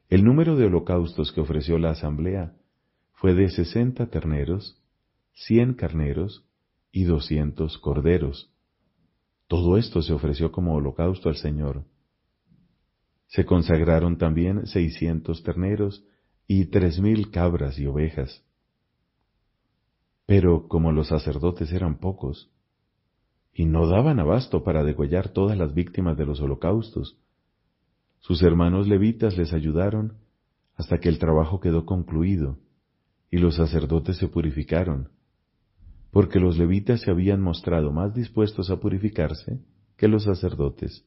El 0.10 0.24
número 0.24 0.56
de 0.56 0.66
holocaustos 0.66 1.32
que 1.32 1.42
ofreció 1.42 1.78
la 1.78 1.92
asamblea 1.92 2.56
fue 3.14 3.34
de 3.34 3.50
sesenta 3.50 4.08
terneros, 4.08 4.82
cien 5.34 5.74
carneros 5.74 6.46
y 6.92 7.04
doscientos 7.04 7.78
corderos. 7.78 8.52
Todo 9.48 9.78
esto 9.78 10.02
se 10.02 10.14
ofreció 10.14 10.52
como 10.52 10.76
holocausto 10.76 11.30
al 11.30 11.36
Señor. 11.36 11.84
Se 13.28 13.46
consagraron 13.46 14.18
también 14.18 14.68
seiscientos 14.68 15.44
terneros 15.44 16.04
y 16.48 16.66
tres 16.66 17.00
mil 17.00 17.30
cabras 17.30 17.78
y 17.78 17.86
ovejas. 17.86 18.44
Pero 20.26 20.68
como 20.68 20.92
los 20.92 21.08
sacerdotes 21.08 21.72
eran 21.72 22.00
pocos, 22.00 22.50
y 23.54 23.66
no 23.66 23.88
daban 23.88 24.20
abasto 24.20 24.64
para 24.64 24.84
degollar 24.84 25.30
todas 25.30 25.58
las 25.58 25.74
víctimas 25.74 26.18
de 26.18 26.26
los 26.26 26.42
holocaustos, 26.42 27.18
sus 28.20 28.42
hermanos 28.44 28.88
levitas 28.88 29.38
les 29.38 29.54
ayudaron 29.54 30.18
hasta 30.76 31.00
que 31.00 31.10
el 31.10 31.18
trabajo 31.18 31.60
quedó 31.60 31.86
concluido, 31.86 32.60
y 33.32 33.38
los 33.38 33.56
sacerdotes 33.56 34.18
se 34.18 34.28
purificaron, 34.28 35.10
porque 36.12 36.40
los 36.40 36.58
levitas 36.58 37.02
se 37.02 37.12
habían 37.12 37.42
mostrado 37.42 37.92
más 37.92 38.14
dispuestos 38.14 38.70
a 38.70 38.80
purificarse 38.80 39.60
que 39.98 40.08
los 40.08 40.24
sacerdotes. 40.24 41.06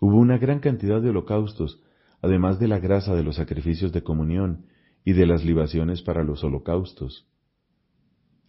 Hubo 0.00 0.16
una 0.16 0.38
gran 0.38 0.60
cantidad 0.60 1.02
de 1.02 1.10
holocaustos, 1.10 1.82
además 2.22 2.58
de 2.58 2.68
la 2.68 2.78
grasa 2.78 3.14
de 3.14 3.22
los 3.22 3.36
sacrificios 3.36 3.92
de 3.92 4.02
comunión 4.02 4.66
y 5.04 5.12
de 5.12 5.26
las 5.26 5.44
libaciones 5.44 6.02
para 6.02 6.22
los 6.22 6.44
holocaustos. 6.44 7.26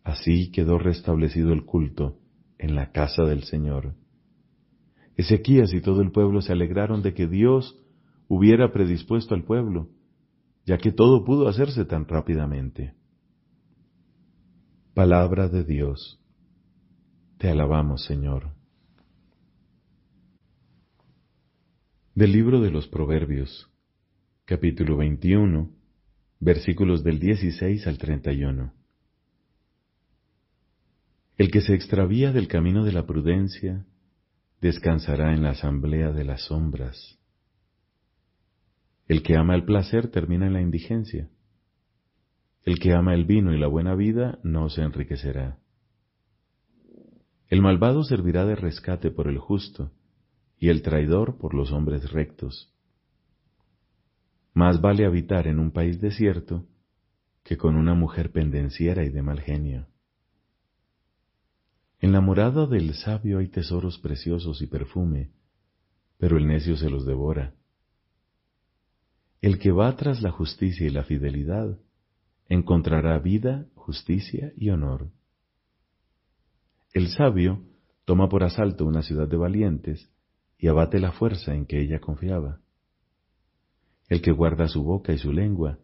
Así 0.03 0.51
quedó 0.51 0.77
restablecido 0.77 1.53
el 1.53 1.65
culto 1.65 2.20
en 2.58 2.75
la 2.75 2.91
casa 2.91 3.24
del 3.24 3.44
Señor. 3.44 3.96
Ezequías 5.15 5.74
y 5.74 5.82
todo 5.82 6.01
el 6.01 6.12
pueblo 6.12 6.41
se 6.41 6.53
alegraron 6.53 7.01
de 7.01 7.13
que 7.13 7.27
Dios 7.27 7.77
hubiera 8.27 8.72
predispuesto 8.72 9.36
al 9.36 9.44
pueblo, 9.44 9.89
ya 10.65 10.77
que 10.77 10.91
todo 10.91 11.25
pudo 11.25 11.48
hacerse 11.48 11.86
tan 11.86 12.08
rápidamente. 12.08 12.94
Palabra 14.94 15.48
de 15.50 15.63
Dios. 15.63 16.20
Te 17.38 17.50
alabamos, 17.50 18.03
Señor. 18.06 18.58
Del 22.19 22.33
libro 22.33 22.59
de 22.59 22.69
los 22.69 22.85
Proverbios, 22.89 23.71
capítulo 24.43 24.97
21, 24.97 25.71
versículos 26.41 27.01
del 27.01 27.17
16 27.17 27.88
al 27.88 27.97
31. 27.97 28.73
El 31.38 31.49
que 31.49 31.61
se 31.61 31.73
extravía 31.73 32.33
del 32.33 32.49
camino 32.49 32.83
de 32.83 32.91
la 32.91 33.05
prudencia, 33.05 33.85
descansará 34.59 35.33
en 35.33 35.43
la 35.43 35.51
asamblea 35.51 36.11
de 36.11 36.25
las 36.25 36.41
sombras. 36.41 37.17
El 39.07 39.23
que 39.23 39.38
ama 39.38 39.55
el 39.55 39.63
placer 39.63 40.11
termina 40.11 40.45
en 40.45 40.51
la 40.51 40.61
indigencia. 40.61 41.29
El 42.65 42.79
que 42.79 42.91
ama 42.91 43.13
el 43.13 43.23
vino 43.23 43.53
y 43.53 43.57
la 43.57 43.67
buena 43.67 43.95
vida 43.95 44.39
no 44.43 44.69
se 44.69 44.81
enriquecerá. 44.81 45.57
El 47.47 47.61
malvado 47.61 48.03
servirá 48.03 48.45
de 48.45 48.57
rescate 48.57 49.09
por 49.09 49.29
el 49.29 49.38
justo, 49.38 49.93
y 50.59 50.69
el 50.69 50.81
traidor 50.81 51.37
por 51.37 51.53
los 51.53 51.71
hombres 51.71 52.11
rectos. 52.11 52.73
Más 54.53 54.81
vale 54.81 55.05
habitar 55.05 55.47
en 55.47 55.57
un 55.59 55.71
país 55.71 56.01
desierto 56.01 56.65
que 57.43 57.57
con 57.57 57.75
una 57.75 57.93
mujer 57.93 58.31
pendenciera 58.31 59.03
y 59.03 59.09
de 59.09 59.21
mal 59.21 59.39
genio. 59.39 59.87
En 62.01 62.11
la 62.11 62.21
morada 62.21 62.65
del 62.65 62.93
sabio 62.93 63.39
hay 63.39 63.47
tesoros 63.47 63.97
preciosos 63.99 64.61
y 64.61 64.67
perfume, 64.67 65.31
pero 66.17 66.37
el 66.37 66.47
necio 66.47 66.75
se 66.77 66.89
los 66.89 67.05
devora. 67.05 67.53
El 69.41 69.59
que 69.59 69.71
va 69.71 69.95
tras 69.95 70.21
la 70.21 70.31
justicia 70.31 70.85
y 70.85 70.89
la 70.89 71.03
fidelidad 71.03 71.77
encontrará 72.47 73.17
vida, 73.19 73.67
justicia 73.75 74.51
y 74.57 74.69
honor. 74.69 75.09
El 76.93 77.09
sabio 77.09 77.63
toma 78.03 78.27
por 78.27 78.43
asalto 78.43 78.85
una 78.85 79.03
ciudad 79.03 79.27
de 79.27 79.37
valientes 79.37 80.09
y 80.59 80.67
abate 80.67 81.00
la 81.00 81.13
fuerza 81.13 81.55
en 81.55 81.65
que 81.65 81.79
ella 81.79 82.00
confiaba. 82.00 82.59
El 84.09 84.22
que 84.22 84.31
guarda 84.31 84.67
su 84.67 84.83
boca 84.83 85.13
y 85.13 85.17
su 85.17 85.31
lengua, 85.31 85.79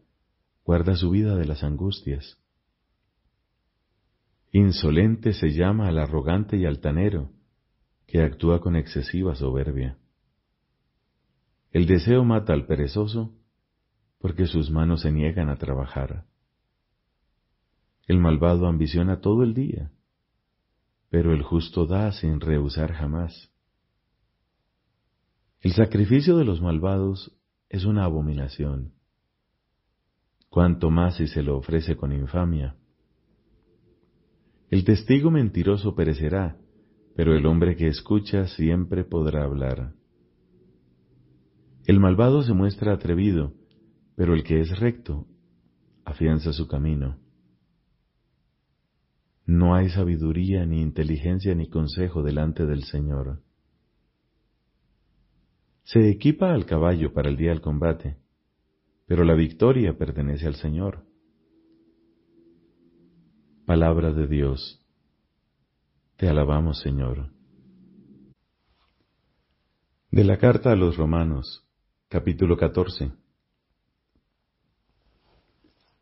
guarda 0.65 0.95
su 0.95 1.09
vida 1.09 1.35
de 1.35 1.45
las 1.45 1.63
angustias. 1.63 2.37
Insolente 4.51 5.33
se 5.33 5.53
llama 5.53 5.87
al 5.87 5.97
arrogante 5.97 6.57
y 6.57 6.65
altanero, 6.65 7.31
que 8.05 8.21
actúa 8.21 8.59
con 8.59 8.75
excesiva 8.75 9.33
soberbia. 9.35 9.97
El 11.71 11.87
deseo 11.87 12.25
mata 12.25 12.53
al 12.53 12.65
perezoso, 12.65 13.33
porque 14.19 14.45
sus 14.45 14.71
manos 14.71 15.01
se 15.01 15.11
niegan 15.11 15.49
a 15.49 15.57
trabajar. 15.57 16.25
El 18.07 18.19
malvado 18.19 18.67
ambiciona 18.67 19.21
todo 19.21 19.43
el 19.43 19.53
día, 19.53 19.91
pero 21.09 21.33
el 21.33 21.43
justo 21.43 21.85
da 21.85 22.11
sin 22.11 22.41
rehusar 22.41 22.93
jamás. 22.93 23.54
El 25.65 25.73
sacrificio 25.73 26.37
de 26.37 26.45
los 26.45 26.61
malvados 26.61 27.35
es 27.69 27.85
una 27.85 28.03
abominación, 28.03 28.93
cuanto 30.47 30.91
más 30.91 31.15
si 31.15 31.25
se 31.25 31.41
lo 31.41 31.57
ofrece 31.57 31.95
con 31.95 32.13
infamia. 32.13 32.75
El 34.69 34.83
testigo 34.85 35.31
mentiroso 35.31 35.95
perecerá, 35.95 36.55
pero 37.15 37.35
el 37.35 37.47
hombre 37.47 37.75
que 37.75 37.87
escucha 37.87 38.45
siempre 38.45 39.05
podrá 39.05 39.43
hablar. 39.43 39.95
El 41.87 41.99
malvado 41.99 42.43
se 42.43 42.53
muestra 42.53 42.93
atrevido, 42.93 43.51
pero 44.15 44.35
el 44.35 44.43
que 44.43 44.61
es 44.61 44.79
recto 44.79 45.25
afianza 46.03 46.53
su 46.53 46.67
camino. 46.67 47.17
No 49.47 49.73
hay 49.73 49.89
sabiduría, 49.89 50.63
ni 50.67 50.83
inteligencia, 50.83 51.55
ni 51.55 51.69
consejo 51.69 52.21
delante 52.21 52.67
del 52.67 52.83
Señor. 52.83 53.41
Se 55.85 56.09
equipa 56.09 56.51
al 56.51 56.65
caballo 56.65 57.13
para 57.13 57.29
el 57.29 57.37
día 57.37 57.51
del 57.51 57.61
combate, 57.61 58.17
pero 59.05 59.23
la 59.23 59.35
victoria 59.35 59.95
pertenece 59.95 60.47
al 60.47 60.55
Señor. 60.55 61.05
Palabra 63.67 64.11
de 64.11 64.25
Dios. 64.25 64.83
Te 66.17 66.27
alabamos, 66.27 66.79
Señor. 66.79 67.29
De 70.09 70.23
la 70.23 70.39
carta 70.39 70.71
a 70.71 70.75
los 70.75 70.97
Romanos, 70.97 71.63
capítulo 72.07 72.57
14. 72.57 73.11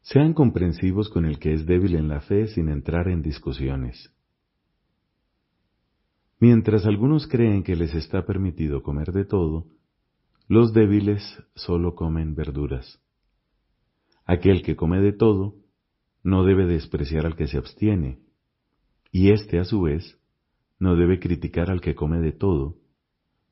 Sean 0.01 0.33
comprensivos 0.33 1.09
con 1.09 1.25
el 1.25 1.39
que 1.39 1.53
es 1.53 1.65
débil 1.65 1.95
en 1.95 2.07
la 2.07 2.21
fe 2.21 2.47
sin 2.47 2.69
entrar 2.69 3.09
en 3.09 3.21
discusiones. 3.21 4.13
Mientras 6.45 6.85
algunos 6.85 7.25
creen 7.25 7.63
que 7.63 7.77
les 7.77 7.95
está 7.95 8.25
permitido 8.25 8.83
comer 8.83 9.13
de 9.13 9.23
todo, 9.23 9.65
los 10.49 10.73
débiles 10.73 11.23
solo 11.55 11.95
comen 11.95 12.35
verduras. 12.35 12.99
Aquel 14.25 14.61
que 14.61 14.75
come 14.75 14.99
de 14.99 15.13
todo 15.13 15.55
no 16.21 16.43
debe 16.43 16.65
despreciar 16.65 17.25
al 17.25 17.37
que 17.37 17.47
se 17.47 17.57
abstiene, 17.57 18.19
y 19.09 19.31
éste 19.31 19.57
a 19.57 19.63
su 19.63 19.83
vez 19.83 20.19
no 20.79 20.97
debe 20.97 21.17
criticar 21.17 21.71
al 21.71 21.79
que 21.79 21.95
come 21.95 22.19
de 22.19 22.33
todo, 22.33 22.75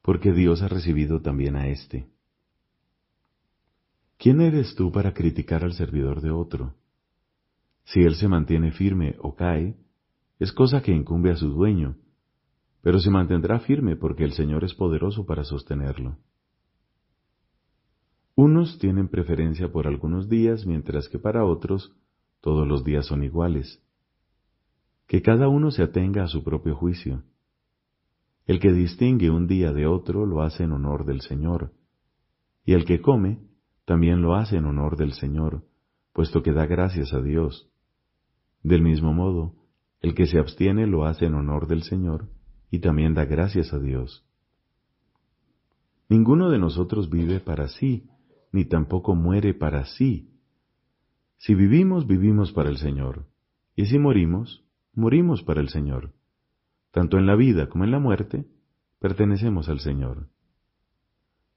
porque 0.01 0.33
Dios 0.33 0.61
ha 0.61 0.67
recibido 0.67 1.21
también 1.21 1.55
a 1.55 1.69
éste. 1.69 2.09
¿Quién 4.17 4.41
eres 4.41 4.75
tú 4.75 4.91
para 4.91 5.13
criticar 5.13 5.63
al 5.63 5.75
servidor 5.75 6.19
de 6.19 6.31
otro? 6.31 6.75
Si 7.85 8.01
él 8.01 8.15
se 8.15 8.27
mantiene 8.27 8.73
firme 8.73 9.15
o 9.19 9.33
cae, 9.33 9.77
es 10.39 10.51
cosa 10.51 10.81
que 10.81 10.91
incumbe 10.91 11.31
a 11.31 11.37
su 11.37 11.47
dueño, 11.47 11.95
pero 12.81 12.99
se 12.99 13.11
mantendrá 13.11 13.59
firme 13.59 13.95
porque 13.95 14.23
el 14.23 14.33
Señor 14.33 14.63
es 14.63 14.73
poderoso 14.73 15.25
para 15.25 15.43
sostenerlo. 15.43 16.17
Unos 18.35 18.79
tienen 18.79 19.07
preferencia 19.07 19.71
por 19.71 19.87
algunos 19.87 20.27
días, 20.27 20.65
mientras 20.65 21.07
que 21.09 21.19
para 21.19 21.45
otros 21.45 21.95
todos 22.41 22.67
los 22.67 22.83
días 22.83 23.05
son 23.05 23.23
iguales. 23.23 23.83
Que 25.07 25.21
cada 25.21 25.47
uno 25.47 25.69
se 25.69 25.83
atenga 25.83 26.23
a 26.23 26.27
su 26.27 26.43
propio 26.43 26.75
juicio. 26.75 27.23
El 28.47 28.59
que 28.59 28.71
distingue 28.71 29.29
un 29.29 29.45
día 29.45 29.71
de 29.71 29.85
otro 29.85 30.25
lo 30.25 30.41
hace 30.41 30.63
en 30.63 30.71
honor 30.71 31.05
del 31.05 31.21
Señor, 31.21 31.73
y 32.65 32.73
el 32.73 32.85
que 32.85 33.01
come 33.01 33.39
también 33.85 34.21
lo 34.21 34.35
hace 34.35 34.57
en 34.57 34.65
honor 34.65 34.97
del 34.97 35.13
Señor, 35.13 35.63
puesto 36.13 36.41
que 36.41 36.51
da 36.51 36.65
gracias 36.65 37.13
a 37.13 37.21
Dios. 37.21 37.69
Del 38.63 38.81
mismo 38.81 39.13
modo, 39.13 39.53
el 39.99 40.15
que 40.15 40.25
se 40.25 40.39
abstiene 40.39 40.87
lo 40.87 41.05
hace 41.05 41.25
en 41.25 41.35
honor 41.35 41.67
del 41.67 41.83
Señor 41.83 42.29
y 42.71 42.79
también 42.79 43.13
da 43.13 43.25
gracias 43.25 43.71
a 43.73 43.79
Dios. 43.79 44.25
Ninguno 46.09 46.49
de 46.49 46.57
nosotros 46.57 47.11
vive 47.11 47.39
para 47.39 47.67
sí, 47.67 48.09
ni 48.51 48.65
tampoco 48.65 49.13
muere 49.13 49.53
para 49.53 49.85
sí. 49.85 50.31
Si 51.37 51.53
vivimos, 51.53 52.07
vivimos 52.07 52.51
para 52.51 52.69
el 52.69 52.77
Señor, 52.77 53.27
y 53.75 53.85
si 53.85 53.99
morimos, 53.99 54.65
morimos 54.95 55.43
para 55.43 55.61
el 55.61 55.69
Señor. 55.69 56.13
Tanto 56.89 57.17
en 57.17 57.27
la 57.27 57.35
vida 57.35 57.69
como 57.69 57.83
en 57.83 57.91
la 57.91 57.99
muerte, 57.99 58.47
pertenecemos 58.99 59.69
al 59.69 59.79
Señor 59.79 60.27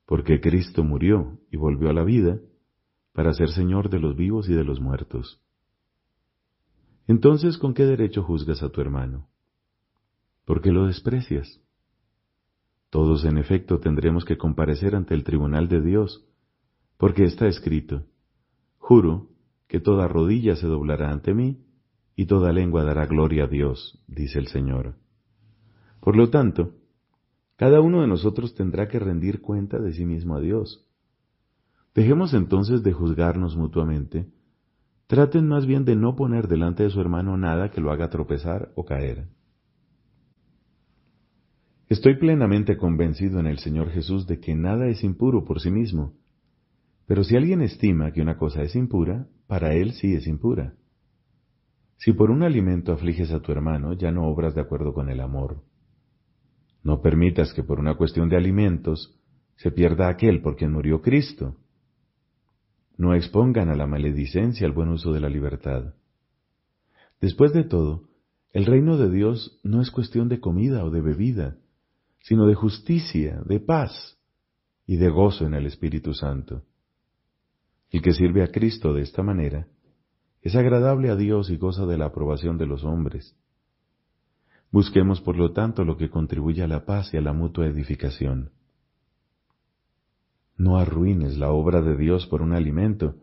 porque 0.07 0.41
Cristo 0.41 0.85
murió 0.85 1.39
y 1.51 1.57
volvió 1.57 1.91
a 1.91 1.95
la 1.95 2.05
vida 2.05 2.41
para 3.13 3.33
ser 3.33 3.49
Señor 3.51 3.91
de 3.91 3.99
los 3.99 4.17
vivos 4.17 4.49
y 4.49 4.55
de 4.55 4.65
los 4.65 4.81
muertos. 4.81 5.41
Entonces, 7.07 7.59
¿con 7.59 7.75
qué 7.75 7.85
derecho 7.85 8.23
juzgas 8.23 8.63
a 8.63 8.71
tu 8.71 8.81
hermano? 8.81 9.29
¿Por 10.45 10.61
qué 10.61 10.73
lo 10.73 10.87
desprecias? 10.87 11.61
Todos, 12.91 13.25
en 13.25 13.39
efecto, 13.39 13.81
tendremos 13.81 14.25
que 14.25 14.37
comparecer 14.37 14.95
ante 14.95 15.15
el 15.15 15.25
tribunal 15.25 15.69
de 15.69 15.81
Dios, 15.81 16.27
porque 16.97 17.25
está 17.25 17.47
escrito, 17.49 18.05
Juro 18.79 19.31
que 19.67 19.81
toda 19.81 20.07
rodilla 20.07 20.57
se 20.57 20.67
doblará 20.67 21.11
ante 21.11 21.35
mí, 21.35 21.65
y 22.17 22.27
toda 22.27 22.53
lengua 22.53 22.85
dará 22.85 23.07
gloria 23.07 23.45
a 23.45 23.47
Dios, 23.49 24.01
dice 24.07 24.39
el 24.39 24.47
Señor. 24.47 24.95
Por 26.01 26.17
lo 26.17 26.31
tanto, 26.31 26.75
cada 27.57 27.81
uno 27.81 28.03
de 28.03 28.07
nosotros 28.07 28.55
tendrá 28.55 28.89
que 28.89 28.99
rendir 28.99 29.41
cuenta 29.41 29.79
de 29.79 29.93
sí 29.93 30.05
mismo 30.05 30.37
a 30.37 30.41
Dios. 30.41 30.87
Dejemos 31.95 32.35
entonces 32.35 32.83
de 32.83 32.93
juzgarnos 32.93 33.57
mutuamente, 33.57 34.29
traten 35.07 35.49
más 35.49 35.67
bien 35.67 35.85
de 35.85 35.97
no 35.97 36.15
poner 36.17 36.49
delante 36.49 36.83
de 36.83 36.91
su 36.91 37.01
hermano 37.01 37.37
nada 37.37 37.71
que 37.71 37.81
lo 37.81 37.91
haga 37.91 38.11
tropezar 38.11 38.73
o 38.75 38.85
caer. 38.85 39.29
Estoy 41.89 42.17
plenamente 42.17 42.77
convencido 42.77 43.41
en 43.41 43.47
el 43.47 43.59
Señor 43.59 43.91
Jesús 43.91 44.27
de 44.27 44.41
que 44.41 44.55
nada 44.55 44.87
es 44.89 45.05
impuro 45.05 45.45
por 45.45 45.61
sí 45.61 45.71
mismo, 45.71 46.15
pero 47.07 47.25
si 47.25 47.37
alguien 47.37 47.61
estima 47.61 48.13
que 48.13 48.23
una 48.23 48.39
cosa 48.39 48.63
es 48.63 48.75
impura, 48.75 49.29
para 49.47 49.75
él 49.75 49.93
sí 49.93 50.15
es 50.15 50.27
impura. 50.27 50.75
Si 51.99 52.13
por 52.13 52.31
un 52.31 52.43
alimento 52.43 52.93
afliges 52.93 53.31
a 53.33 53.41
tu 53.41 53.53
hermano, 53.53 53.93
ya 53.93 54.11
no 54.11 54.27
obras 54.27 54.55
de 54.55 54.63
acuerdo 54.63 54.95
con 54.95 55.11
el 55.11 55.21
amor. 55.21 55.63
No 56.83 57.03
permitas 57.03 57.53
que 57.53 57.63
por 57.63 57.79
una 57.79 57.97
cuestión 57.97 58.29
de 58.29 58.37
alimentos 58.37 59.19
se 59.57 59.71
pierda 59.71 60.09
aquel 60.09 60.41
por 60.41 60.57
quien 60.57 60.73
murió 60.73 61.03
Cristo. 61.03 61.57
No 62.97 63.15
expongan 63.15 63.69
a 63.69 63.77
la 63.77 63.87
maledicencia 63.87 64.67
el 64.67 64.73
buen 64.73 64.89
uso 64.89 65.13
de 65.13 65.21
la 65.21 65.29
libertad. 65.29 65.95
Después 67.21 67.53
de 67.53 67.65
todo, 67.65 68.09
el 68.53 68.67
reino 68.67 68.97
de 68.97 69.11
Dios 69.11 69.61
no 69.63 69.81
es 69.81 69.91
cuestión 69.91 70.29
de 70.29 70.41
comida 70.41 70.85
o 70.85 70.91
de 70.91 71.01
bebida, 71.01 71.57
sino 72.25 72.47
de 72.47 72.55
justicia, 72.55 73.43
de 73.45 73.61
paz 73.61 74.19
y 74.87 74.97
de 74.97 75.11
gozo 75.11 75.45
en 75.45 75.53
el 75.53 75.67
Espíritu 75.67 76.15
Santo. 76.15 76.63
El 77.91 78.01
que 78.01 78.13
sirve 78.13 78.43
a 78.43 78.49
Cristo 78.49 78.95
de 78.95 79.03
esta 79.03 79.23
manera 79.23 79.69
es 80.41 80.57
agradable 80.57 81.11
a 81.11 81.17
Dios 81.17 81.51
y 81.51 81.59
goza 81.59 81.85
de 81.85 81.99
la 81.99 82.07
aprobación 82.07 82.57
de 82.57 82.65
los 82.65 82.83
hombres. 82.83 83.37
Busquemos, 84.71 85.21
por 85.21 85.37
lo 85.37 85.53
tanto, 85.53 85.85
lo 85.85 85.99
que 85.99 86.09
contribuye 86.09 86.63
a 86.63 86.67
la 86.67 86.87
paz 86.87 87.13
y 87.13 87.19
a 87.19 87.21
la 87.21 87.35
mutua 87.35 87.67
edificación. 87.67 88.53
No 90.57 90.79
arruines 90.79 91.37
la 91.37 91.51
obra 91.51 91.83
de 91.83 91.95
Dios 91.95 92.27
por 92.27 92.41
un 92.41 92.55
alimento. 92.55 93.17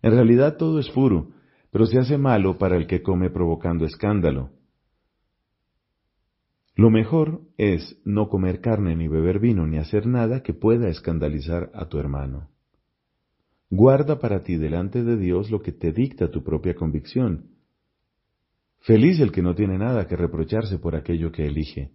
En 0.00 0.12
realidad 0.12 0.58
todo 0.58 0.78
es 0.78 0.88
puro, 0.90 1.32
pero 1.72 1.86
se 1.86 1.98
hace 1.98 2.18
malo 2.18 2.56
para 2.56 2.76
el 2.76 2.86
que 2.86 3.02
come 3.02 3.30
provocando 3.30 3.84
escándalo. 3.84 4.50
Lo 6.76 6.90
mejor 6.90 7.42
es 7.56 8.00
no 8.04 8.28
comer 8.28 8.60
carne 8.60 8.96
ni 8.96 9.06
beber 9.06 9.38
vino 9.38 9.66
ni 9.66 9.78
hacer 9.78 10.06
nada 10.06 10.42
que 10.42 10.54
pueda 10.54 10.88
escandalizar 10.88 11.70
a 11.72 11.88
tu 11.88 11.98
hermano. 11.98 12.50
Guarda 13.70 14.18
para 14.18 14.42
ti 14.42 14.56
delante 14.56 15.04
de 15.04 15.16
Dios 15.16 15.50
lo 15.50 15.62
que 15.62 15.72
te 15.72 15.92
dicta 15.92 16.30
tu 16.30 16.42
propia 16.42 16.74
convicción. 16.74 17.50
Feliz 18.80 19.20
el 19.20 19.32
que 19.32 19.42
no 19.42 19.54
tiene 19.54 19.78
nada 19.78 20.06
que 20.06 20.16
reprocharse 20.16 20.78
por 20.78 20.96
aquello 20.96 21.30
que 21.32 21.46
elige. 21.46 21.92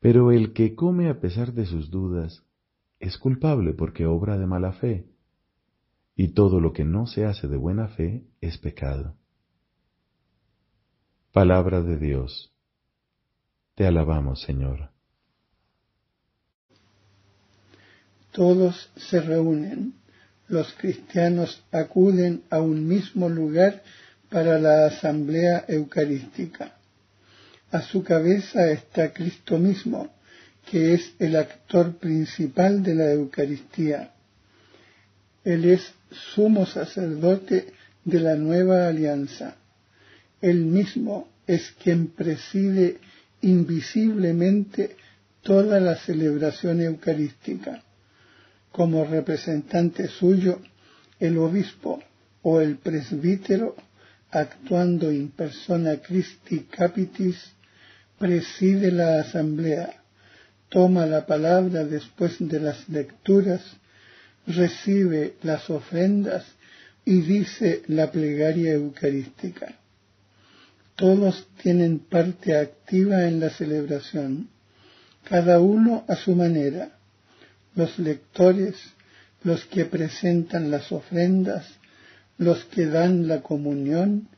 Pero 0.00 0.30
el 0.30 0.52
que 0.52 0.74
come 0.74 1.08
a 1.08 1.20
pesar 1.20 1.52
de 1.52 1.66
sus 1.66 1.90
dudas 1.90 2.44
es 3.00 3.18
culpable 3.18 3.74
porque 3.74 4.06
obra 4.06 4.38
de 4.38 4.46
mala 4.46 4.72
fe, 4.72 5.06
y 6.14 6.28
todo 6.28 6.60
lo 6.60 6.72
que 6.72 6.84
no 6.84 7.06
se 7.06 7.26
hace 7.26 7.46
de 7.46 7.56
buena 7.56 7.88
fe 7.88 8.24
es 8.40 8.58
pecado. 8.58 9.16
Palabra 11.32 11.82
de 11.82 11.98
Dios. 11.98 12.55
Te 13.76 13.86
alabamos, 13.86 14.40
Señor. 14.40 14.90
Todos 18.32 18.90
se 18.96 19.20
reúnen 19.20 19.94
los 20.48 20.72
cristianos 20.74 21.62
acuden 21.72 22.42
a 22.50 22.60
un 22.60 22.86
mismo 22.86 23.28
lugar 23.28 23.82
para 24.30 24.58
la 24.58 24.86
asamblea 24.86 25.64
eucarística. 25.68 26.76
A 27.72 27.82
su 27.82 28.04
cabeza 28.04 28.70
está 28.70 29.12
Cristo 29.12 29.58
mismo, 29.58 30.14
que 30.70 30.94
es 30.94 31.14
el 31.18 31.36
actor 31.36 31.96
principal 31.96 32.82
de 32.82 32.94
la 32.94 33.10
Eucaristía. 33.12 34.12
Él 35.44 35.64
es 35.64 35.92
sumo 36.34 36.64
sacerdote 36.66 37.72
de 38.04 38.20
la 38.20 38.36
nueva 38.36 38.88
alianza. 38.88 39.56
Él 40.40 40.64
mismo 40.64 41.28
es 41.46 41.72
quien 41.82 42.08
preside 42.08 42.98
invisiblemente 43.42 44.96
toda 45.42 45.80
la 45.80 45.96
celebración 45.96 46.80
eucarística 46.80 47.82
como 48.72 49.04
representante 49.04 50.08
suyo 50.08 50.60
el 51.18 51.38
obispo 51.38 52.02
o 52.42 52.60
el 52.60 52.76
presbítero, 52.76 53.74
actuando 54.30 55.10
in 55.10 55.30
persona 55.30 55.96
Christi 56.02 56.66
Capitis, 56.70 57.36
preside 58.18 58.90
la 58.92 59.20
asamblea, 59.20 60.02
toma 60.68 61.06
la 61.06 61.24
palabra 61.26 61.84
después 61.84 62.36
de 62.38 62.60
las 62.60 62.88
lecturas, 62.88 63.62
recibe 64.46 65.34
las 65.42 65.70
ofrendas 65.70 66.44
y 67.04 67.20
dice 67.22 67.82
la 67.88 68.10
plegaria 68.10 68.72
eucarística. 68.72 69.74
Todos 70.96 71.46
tienen 71.62 71.98
parte 71.98 72.56
activa 72.56 73.28
en 73.28 73.38
la 73.38 73.50
celebración, 73.50 74.48
cada 75.24 75.60
uno 75.60 76.04
a 76.08 76.16
su 76.16 76.34
manera. 76.34 76.92
Los 77.74 77.98
lectores, 77.98 78.76
los 79.42 79.66
que 79.66 79.84
presentan 79.84 80.70
las 80.70 80.90
ofrendas, 80.90 81.66
los 82.38 82.64
que 82.64 82.86
dan 82.86 83.28
la 83.28 83.42
comunión 83.42 84.28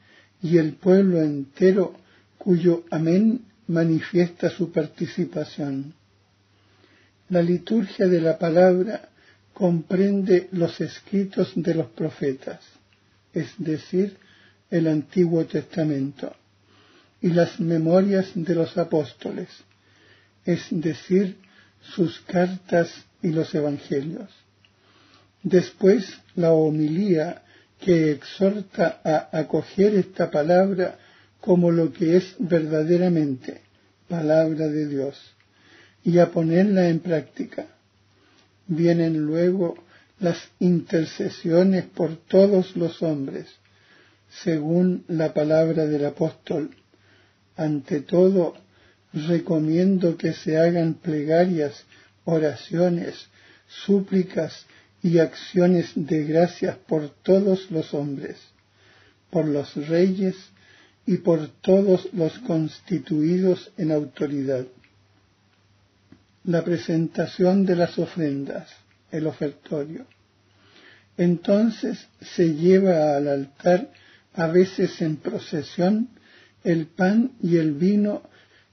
y 0.43 0.59
el 0.59 0.73
pueblo 0.73 1.23
entero 1.23 1.95
cuyo 2.39 2.85
amén 2.91 3.45
manifiesta 3.69 4.51
su 4.51 4.73
participación. 4.73 5.95
La 7.29 7.43
liturgia 7.43 8.09
de 8.09 8.21
la 8.21 8.37
palabra 8.37 9.11
comprende 9.53 10.49
los 10.53 10.81
escritos 10.81 11.53
de 11.55 11.75
los 11.75 11.87
profetas, 11.89 12.61
es 13.33 13.53
decir, 13.59 14.17
el 14.71 14.87
Antiguo 14.87 15.45
Testamento, 15.47 16.35
y 17.21 17.29
las 17.29 17.59
memorias 17.61 18.31
de 18.35 18.55
los 18.55 18.77
apóstoles, 18.79 19.49
es 20.45 20.67
decir, 20.71 21.39
sus 21.95 22.21
cartas 22.21 22.91
y 23.23 23.29
los 23.29 23.55
evangelios. 23.55 24.31
Después 25.43 26.19
la 26.35 26.53
homilía 26.53 27.43
que 27.81 28.13
exhorta 28.13 29.01
a 29.05 29.39
acoger 29.39 29.95
esta 29.95 30.31
palabra 30.31 30.99
como 31.41 31.71
lo 31.71 31.93
que 31.93 32.17
es 32.17 32.35
verdaderamente 32.39 33.63
palabra 34.09 34.69
de 34.69 34.89
Dios 34.89 35.17
y 36.03 36.19
a 36.19 36.31
ponerla 36.31 36.89
en 36.89 37.01
práctica. 37.01 37.67
Vienen 38.67 39.19
luego 39.19 39.77
las 40.19 40.51
intercesiones 40.59 41.85
por 41.85 42.17
todos 42.17 42.77
los 42.77 43.03
hombres, 43.03 43.47
según 44.43 45.05
la 45.09 45.33
palabra 45.33 45.87
del 45.87 46.07
apóstol. 46.07 46.71
Ante 47.59 48.03
todo, 48.03 48.55
recomiendo 49.13 50.17
que 50.17 50.33
se 50.33 50.57
hagan 50.57 50.95
plegarias 50.95 51.85
oraciones, 52.25 53.27
súplicas 53.67 54.65
y 55.03 55.19
acciones 55.19 55.91
de 55.97 56.23
gracias 56.23 56.77
por 56.77 57.11
todos 57.11 57.69
los 57.73 57.95
hombres, 57.95 58.37
por 59.31 59.45
los 59.45 59.75
reyes 59.89 60.37
y 61.05 61.17
por 61.17 61.49
todos 61.49 62.09
los 62.13 62.39
constituidos 62.39 63.73
en 63.77 63.91
autoridad. 63.91 64.65
La 66.45 66.63
presentación 66.63 67.67
de 67.67 67.75
las 67.75 67.99
ofrendas, 67.99 68.71
el 69.11 69.27
ofertorio. 69.27 70.07
Entonces 71.17 72.07
se 72.21 72.55
lleva 72.55 73.17
al 73.17 73.27
altar, 73.27 73.91
a 74.35 74.47
veces 74.47 75.03
en 75.03 75.17
procesión, 75.17 76.11
el 76.65 76.87
pan 76.87 77.33
y 77.43 77.57
el 77.57 77.73
vino 77.73 78.23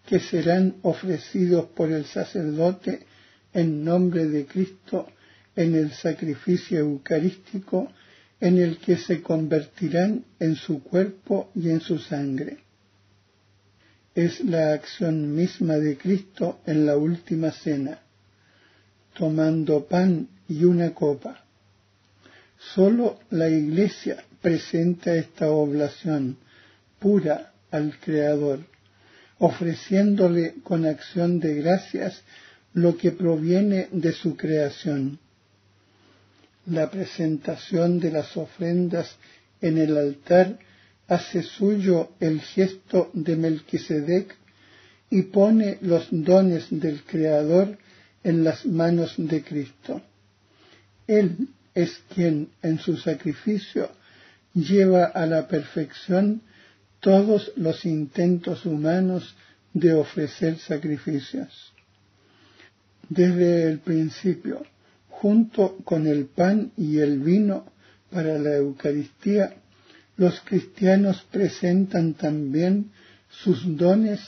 que 0.05 0.19
serán 0.19 0.75
ofrecidos 0.83 1.65
por 1.67 1.91
el 1.91 2.05
sacerdote 2.05 3.05
en 3.53 3.83
nombre 3.83 4.25
de 4.27 4.45
Cristo 4.45 5.07
en 5.55 5.75
el 5.75 5.91
sacrificio 5.91 6.79
eucarístico 6.79 7.91
en 8.39 8.59
el 8.59 8.77
que 8.77 8.97
se 8.97 9.21
convertirán 9.21 10.25
en 10.39 10.55
su 10.55 10.83
cuerpo 10.83 11.51
y 11.55 11.69
en 11.69 11.79
su 11.79 11.97
sangre. 11.99 12.57
Es 14.13 14.41
la 14.41 14.73
acción 14.73 15.33
misma 15.33 15.75
de 15.75 15.97
Cristo 15.97 16.59
en 16.65 16.85
la 16.85 16.97
última 16.97 17.51
cena, 17.51 17.99
tomando 19.17 19.85
pan 19.85 20.27
y 20.47 20.63
una 20.63 20.93
copa. 20.93 21.43
Solo 22.73 23.19
la 23.31 23.49
Iglesia 23.49 24.23
presenta 24.41 25.15
esta 25.15 25.49
oblación 25.49 26.37
pura 26.99 27.53
al 27.75 27.99
Creador, 27.99 28.59
ofreciéndole 29.39 30.55
con 30.63 30.85
acción 30.85 31.39
de 31.39 31.55
gracias 31.55 32.21
lo 32.73 32.97
que 32.97 33.11
proviene 33.11 33.87
de 33.91 34.11
su 34.13 34.35
creación. 34.35 35.19
La 36.65 36.89
presentación 36.89 37.99
de 37.99 38.11
las 38.11 38.35
ofrendas 38.37 39.15
en 39.61 39.77
el 39.77 39.97
altar 39.97 40.57
hace 41.07 41.43
suyo 41.43 42.11
el 42.19 42.41
gesto 42.41 43.11
de 43.13 43.35
Melquisedec 43.35 44.35
y 45.09 45.23
pone 45.23 45.77
los 45.81 46.07
dones 46.11 46.67
del 46.69 47.03
Creador 47.03 47.77
en 48.23 48.43
las 48.43 48.65
manos 48.65 49.13
de 49.17 49.43
Cristo. 49.43 50.01
Él 51.07 51.49
es 51.75 52.01
quien 52.13 52.49
en 52.63 52.79
su 52.79 52.97
sacrificio 52.97 53.91
lleva 54.53 55.05
a 55.05 55.25
la 55.25 55.47
perfección 55.47 56.41
todos 57.05 57.51
los 57.55 57.85
intentos 57.85 58.65
humanos 58.65 59.35
de 59.73 59.93
ofrecer 59.93 60.57
sacrificios. 60.57 61.71
Desde 63.09 63.69
el 63.69 63.77
principio, 63.77 64.65
junto 65.07 65.77
con 65.83 66.07
el 66.07 66.25
pan 66.25 66.71
y 66.75 66.97
el 66.97 67.19
vino 67.19 67.67
para 68.09 68.39
la 68.39 68.55
Eucaristía, 68.55 69.53
los 70.17 70.41
cristianos 70.41 71.23
presentan 71.29 72.15
también 72.15 72.89
sus 73.29 73.77
dones 73.77 74.19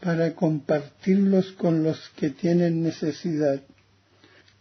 para 0.00 0.34
compartirlos 0.34 1.52
con 1.52 1.82
los 1.82 2.10
que 2.16 2.28
tienen 2.28 2.82
necesidad. 2.82 3.62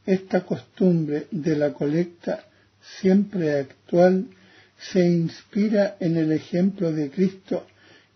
Esta 0.06 0.46
costumbre 0.46 1.28
de 1.30 1.58
la 1.58 1.74
colecta, 1.74 2.46
siempre 3.02 3.60
actual, 3.60 4.28
se 4.92 5.06
inspira 5.06 5.98
en 6.00 6.18
el 6.18 6.32
ejemplo 6.32 6.92
de 6.92 7.10
Cristo 7.10 7.66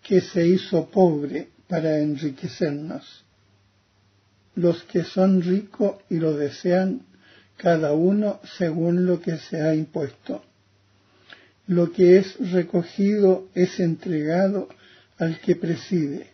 que 0.03 0.21
se 0.21 0.47
hizo 0.47 0.89
pobre 0.89 1.47
para 1.67 1.99
enriquecernos. 1.99 3.23
Los 4.55 4.83
que 4.83 5.03
son 5.03 5.41
ricos 5.41 5.97
y 6.09 6.17
lo 6.17 6.35
desean, 6.35 7.01
cada 7.57 7.93
uno 7.93 8.39
según 8.57 9.05
lo 9.05 9.21
que 9.21 9.37
se 9.37 9.61
ha 9.61 9.75
impuesto. 9.75 10.43
Lo 11.67 11.91
que 11.91 12.17
es 12.17 12.35
recogido 12.51 13.47
es 13.53 13.79
entregado 13.79 14.69
al 15.17 15.39
que 15.39 15.55
preside 15.55 16.27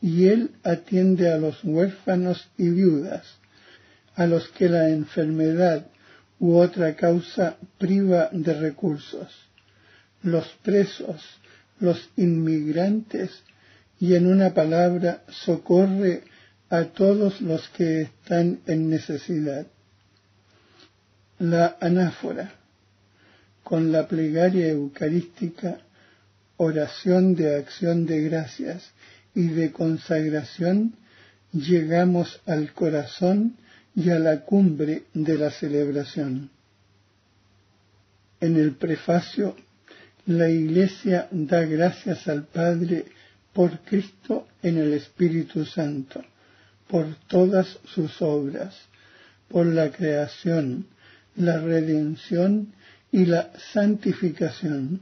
y 0.00 0.26
él 0.26 0.52
atiende 0.62 1.32
a 1.32 1.38
los 1.38 1.62
huérfanos 1.64 2.48
y 2.58 2.68
viudas, 2.70 3.24
a 4.14 4.26
los 4.26 4.48
que 4.48 4.68
la 4.68 4.88
enfermedad 4.88 5.86
u 6.38 6.56
otra 6.56 6.94
causa 6.96 7.56
priva 7.78 8.28
de 8.32 8.54
recursos, 8.54 9.45
los 10.22 10.46
presos, 10.62 11.22
los 11.78 12.10
inmigrantes 12.16 13.30
y 14.00 14.14
en 14.14 14.26
una 14.26 14.52
palabra 14.54 15.22
socorre 15.28 16.24
a 16.68 16.84
todos 16.84 17.40
los 17.40 17.68
que 17.70 18.02
están 18.02 18.60
en 18.66 18.90
necesidad. 18.90 19.66
La 21.38 21.76
anáfora, 21.80 22.52
con 23.62 23.92
la 23.92 24.08
plegaria 24.08 24.68
eucarística, 24.68 25.80
oración 26.56 27.34
de 27.34 27.56
acción 27.56 28.06
de 28.06 28.22
gracias 28.22 28.90
y 29.34 29.48
de 29.48 29.70
consagración 29.70 30.94
llegamos 31.52 32.40
al 32.46 32.72
corazón 32.72 33.56
y 33.94 34.10
a 34.10 34.18
la 34.18 34.40
cumbre 34.40 35.04
de 35.14 35.38
la 35.38 35.50
celebración. 35.50 36.50
En 38.40 38.56
el 38.56 38.74
prefacio, 38.74 39.56
la 40.26 40.48
Iglesia 40.48 41.28
da 41.30 41.64
gracias 41.64 42.26
al 42.26 42.44
Padre 42.44 43.04
por 43.52 43.78
Cristo 43.80 44.48
en 44.60 44.76
el 44.76 44.92
Espíritu 44.92 45.64
Santo, 45.64 46.20
por 46.88 47.14
todas 47.28 47.78
sus 47.84 48.20
obras, 48.20 48.74
por 49.48 49.66
la 49.66 49.90
creación, 49.92 50.86
la 51.36 51.58
redención 51.58 52.72
y 53.12 53.26
la 53.26 53.52
santificación. 53.72 55.00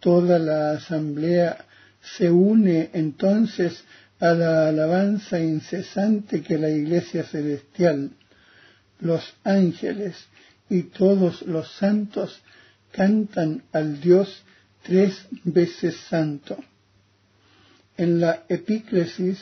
Toda 0.00 0.38
la 0.38 0.72
asamblea 0.72 1.66
se 2.00 2.30
une 2.30 2.90
entonces 2.94 3.84
a 4.18 4.32
la 4.32 4.68
alabanza 4.68 5.38
incesante 5.38 6.40
que 6.40 6.56
la 6.56 6.70
Iglesia 6.70 7.24
celestial, 7.24 8.10
los 9.00 9.34
ángeles 9.44 10.16
y 10.70 10.84
todos 10.84 11.42
los 11.42 11.70
santos 11.72 12.40
cantan 12.96 13.62
al 13.72 14.00
Dios 14.00 14.42
tres 14.82 15.26
veces 15.44 15.94
santo. 16.08 16.56
En 17.96 18.20
la 18.20 18.44
epíclesis, 18.48 19.38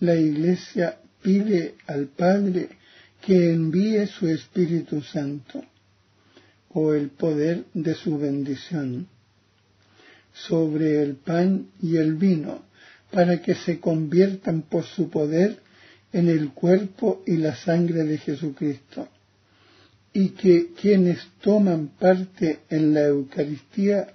la 0.00 0.16
Iglesia 0.16 0.98
pide 1.22 1.74
al 1.86 2.06
Padre 2.06 2.70
que 3.20 3.52
envíe 3.52 4.06
su 4.06 4.28
Espíritu 4.28 5.02
Santo 5.02 5.62
o 6.70 6.94
el 6.94 7.10
poder 7.10 7.64
de 7.74 7.94
su 7.94 8.18
bendición 8.18 9.08
sobre 10.32 11.02
el 11.02 11.16
pan 11.16 11.68
y 11.82 11.96
el 11.96 12.14
vino, 12.14 12.62
para 13.10 13.40
que 13.42 13.54
se 13.54 13.80
conviertan 13.80 14.62
por 14.62 14.84
su 14.84 15.10
poder 15.10 15.58
en 16.12 16.28
el 16.28 16.50
cuerpo 16.50 17.22
y 17.26 17.38
la 17.38 17.56
sangre 17.56 18.04
de 18.04 18.18
Jesucristo, 18.18 19.08
y 20.18 20.30
que 20.30 20.72
quienes 20.72 21.20
toman 21.40 21.90
parte 21.96 22.58
en 22.70 22.92
la 22.92 23.02
Eucaristía 23.02 24.08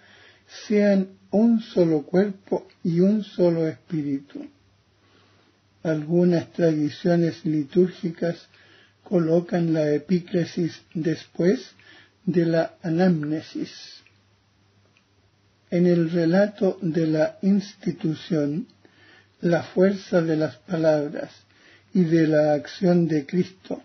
sean 0.67 1.07
un 1.31 1.61
solo 1.61 2.01
cuerpo 2.01 2.67
y 2.83 2.99
un 2.99 3.23
solo 3.23 3.65
espíritu. 3.69 4.45
Algunas 5.81 6.51
tradiciones 6.51 7.45
litúrgicas 7.45 8.49
colocan 9.05 9.73
la 9.73 9.93
epíclesis 9.93 10.81
después 10.93 11.71
de 12.25 12.47
la 12.47 12.73
anamnesis 12.81 13.71
en 15.71 15.87
el 15.87 16.11
relato 16.11 16.79
de 16.81 17.07
la 17.07 17.37
institución 17.43 18.67
la 19.39 19.63
fuerza 19.63 20.21
de 20.21 20.35
las 20.35 20.57
palabras 20.57 21.31
y 21.93 22.03
de 22.03 22.27
la 22.27 22.55
acción 22.55 23.07
de 23.07 23.25
Cristo 23.25 23.81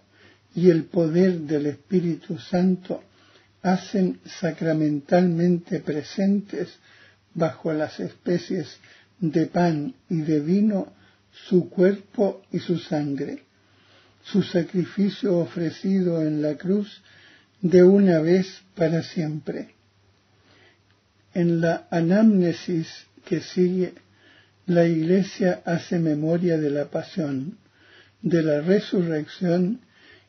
y 0.58 0.70
el 0.70 0.86
poder 0.86 1.42
del 1.42 1.66
Espíritu 1.66 2.36
Santo 2.36 3.04
hacen 3.62 4.18
sacramentalmente 4.40 5.78
presentes 5.78 6.68
bajo 7.32 7.72
las 7.72 8.00
especies 8.00 8.66
de 9.20 9.46
pan 9.46 9.94
y 10.10 10.22
de 10.22 10.40
vino 10.40 10.92
su 11.46 11.68
cuerpo 11.70 12.42
y 12.50 12.58
su 12.58 12.76
sangre, 12.76 13.44
su 14.24 14.42
sacrificio 14.42 15.38
ofrecido 15.38 16.22
en 16.22 16.42
la 16.42 16.56
cruz 16.56 17.02
de 17.60 17.84
una 17.84 18.18
vez 18.18 18.62
para 18.74 19.04
siempre. 19.04 19.76
En 21.34 21.60
la 21.60 21.86
anamnesis 21.92 22.88
que 23.24 23.42
sigue, 23.42 23.94
la 24.66 24.84
Iglesia 24.86 25.62
hace 25.64 26.00
memoria 26.00 26.58
de 26.58 26.70
la 26.70 26.86
pasión, 26.86 27.58
de 28.22 28.42
la 28.42 28.60
resurrección 28.60 29.82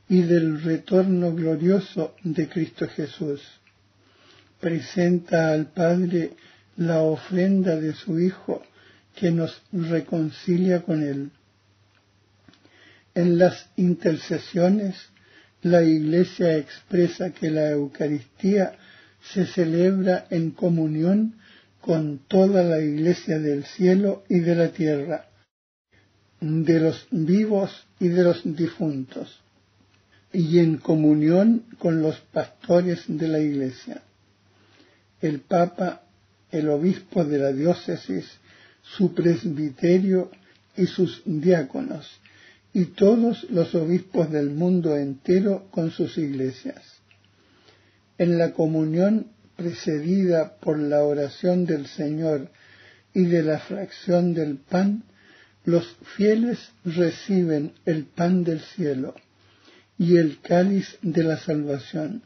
y 0.10 0.24
del 0.24 0.62
retorno 0.62 1.34
glorioso 1.34 2.16
de 2.24 2.50
Cristo 2.50 2.88
Jesús. 2.88 3.42
Presenta 4.60 5.54
al 5.54 5.68
Padre 5.68 6.32
la 6.78 7.02
ofrenda 7.04 7.76
de 7.76 7.94
su 7.94 8.20
Hijo 8.20 8.64
que 9.16 9.32
nos 9.32 9.62
reconcilia 9.72 10.82
con 10.82 11.04
Él. 11.04 11.32
En 13.14 13.38
las 13.38 13.70
intercesiones, 13.76 14.96
la 15.62 15.84
Iglesia 15.84 16.58
expresa 16.58 17.32
que 17.32 17.52
la 17.52 17.70
Eucaristía 17.70 18.78
se 19.22 19.46
celebra 19.46 20.26
en 20.30 20.52
comunión 20.52 21.36
con 21.82 22.20
toda 22.28 22.64
la 22.64 22.80
iglesia 22.80 23.40
del 23.40 23.64
cielo 23.64 24.24
y 24.30 24.40
de 24.40 24.56
la 24.56 24.70
tierra, 24.70 25.28
de 26.40 26.80
los 26.80 27.08
vivos 27.12 27.88
y 28.00 28.10
de 28.10 28.24
los 28.24 28.42
difuntos, 28.44 29.42
y 30.32 30.60
en 30.60 30.78
comunión 30.78 31.66
con 31.78 32.02
los 32.02 32.20
pastores 32.20 33.04
de 33.08 33.28
la 33.28 33.40
iglesia. 33.40 34.02
El 35.22 35.40
Papa, 35.42 36.04
el 36.52 36.70
obispo 36.70 37.26
de 37.26 37.40
la 37.40 37.52
diócesis, 37.52 38.26
su 38.82 39.14
presbiterio 39.14 40.32
y 40.78 40.86
sus 40.86 41.22
diáconos, 41.26 42.20
y 42.74 42.86
todos 42.86 43.50
los 43.50 43.74
obispos 43.76 44.32
del 44.32 44.52
mundo 44.52 44.96
entero 44.96 45.68
con 45.72 45.92
sus 45.92 46.18
iglesias 46.18 47.00
en 48.20 48.38
la 48.38 48.52
comunión 48.52 49.28
precedida 49.56 50.58
por 50.60 50.78
la 50.78 51.04
oración 51.04 51.66
del 51.66 51.88
Señor 51.88 52.52
y 53.14 53.24
de 53.26 53.42
la 53.42 53.60
fracción 53.60 54.34
del 54.34 54.58
pan, 54.58 55.04
los 55.64 55.88
fieles 56.16 56.60
reciben 56.86 57.74
el 57.86 58.06
pan 58.06 58.44
del 58.44 58.60
cielo 58.60 59.16
y 60.00 60.16
el 60.16 60.40
cáliz 60.40 60.98
de 61.02 61.24
la 61.24 61.38
salvación, 61.38 62.24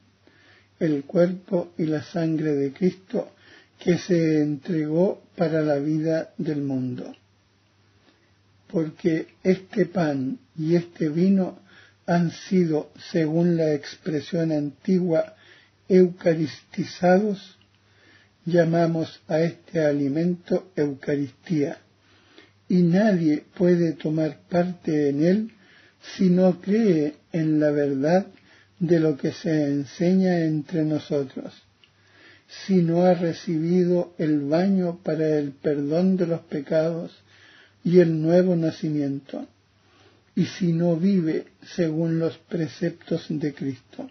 el 0.80 1.04
cuerpo 1.06 1.74
y 1.76 1.86
la 1.86 2.04
sangre 2.04 2.54
de 2.54 2.72
Cristo 2.72 3.32
que 3.80 3.98
se 3.98 4.42
entregó 4.42 5.24
para 5.36 5.62
la 5.64 5.78
vida 5.78 6.34
del 6.38 6.62
mundo. 6.62 7.16
Porque 8.68 9.28
este 9.44 9.88
pan 9.88 10.38
y 10.56 10.76
este 10.76 11.10
vino 11.10 11.60
han 12.06 12.32
sido, 12.32 12.92
según 13.12 13.58
la 13.58 13.74
expresión 13.74 14.52
antigua, 14.52 15.36
eucaristizados, 15.90 17.58
llamamos 18.46 19.20
a 19.28 19.40
este 19.40 19.84
alimento 19.84 20.72
Eucaristía, 20.76 21.80
y 22.70 22.84
nadie 22.84 23.44
puede 23.56 23.94
tomar 23.94 24.42
parte 24.48 25.10
en 25.10 25.24
él 25.24 25.52
si 26.16 26.30
no 26.30 26.60
cree 26.62 27.16
en 27.32 27.60
la 27.60 27.72
verdad 27.72 28.28
de 28.80 29.00
lo 29.00 29.18
que 29.18 29.32
se 29.32 29.66
enseña 29.68 30.40
entre 30.42 30.84
nosotros, 30.84 31.54
si 32.66 32.82
no 32.84 33.06
ha 33.06 33.14
recibido 33.14 34.14
el 34.18 34.42
baño 34.42 35.00
para 35.04 35.40
el 35.40 35.52
perdón 35.52 36.18
de 36.18 36.28
los 36.28 36.42
pecados 36.42 37.12
y 37.84 38.00
el 38.00 38.22
nuevo 38.22 38.56
nacimiento, 38.56 39.48
y 40.36 40.46
si 40.46 40.74
no 40.74 40.96
vive 40.96 41.46
según 41.76 42.20
los 42.20 42.38
preceptos 42.38 43.26
de 43.30 43.54
Cristo. 43.54 44.10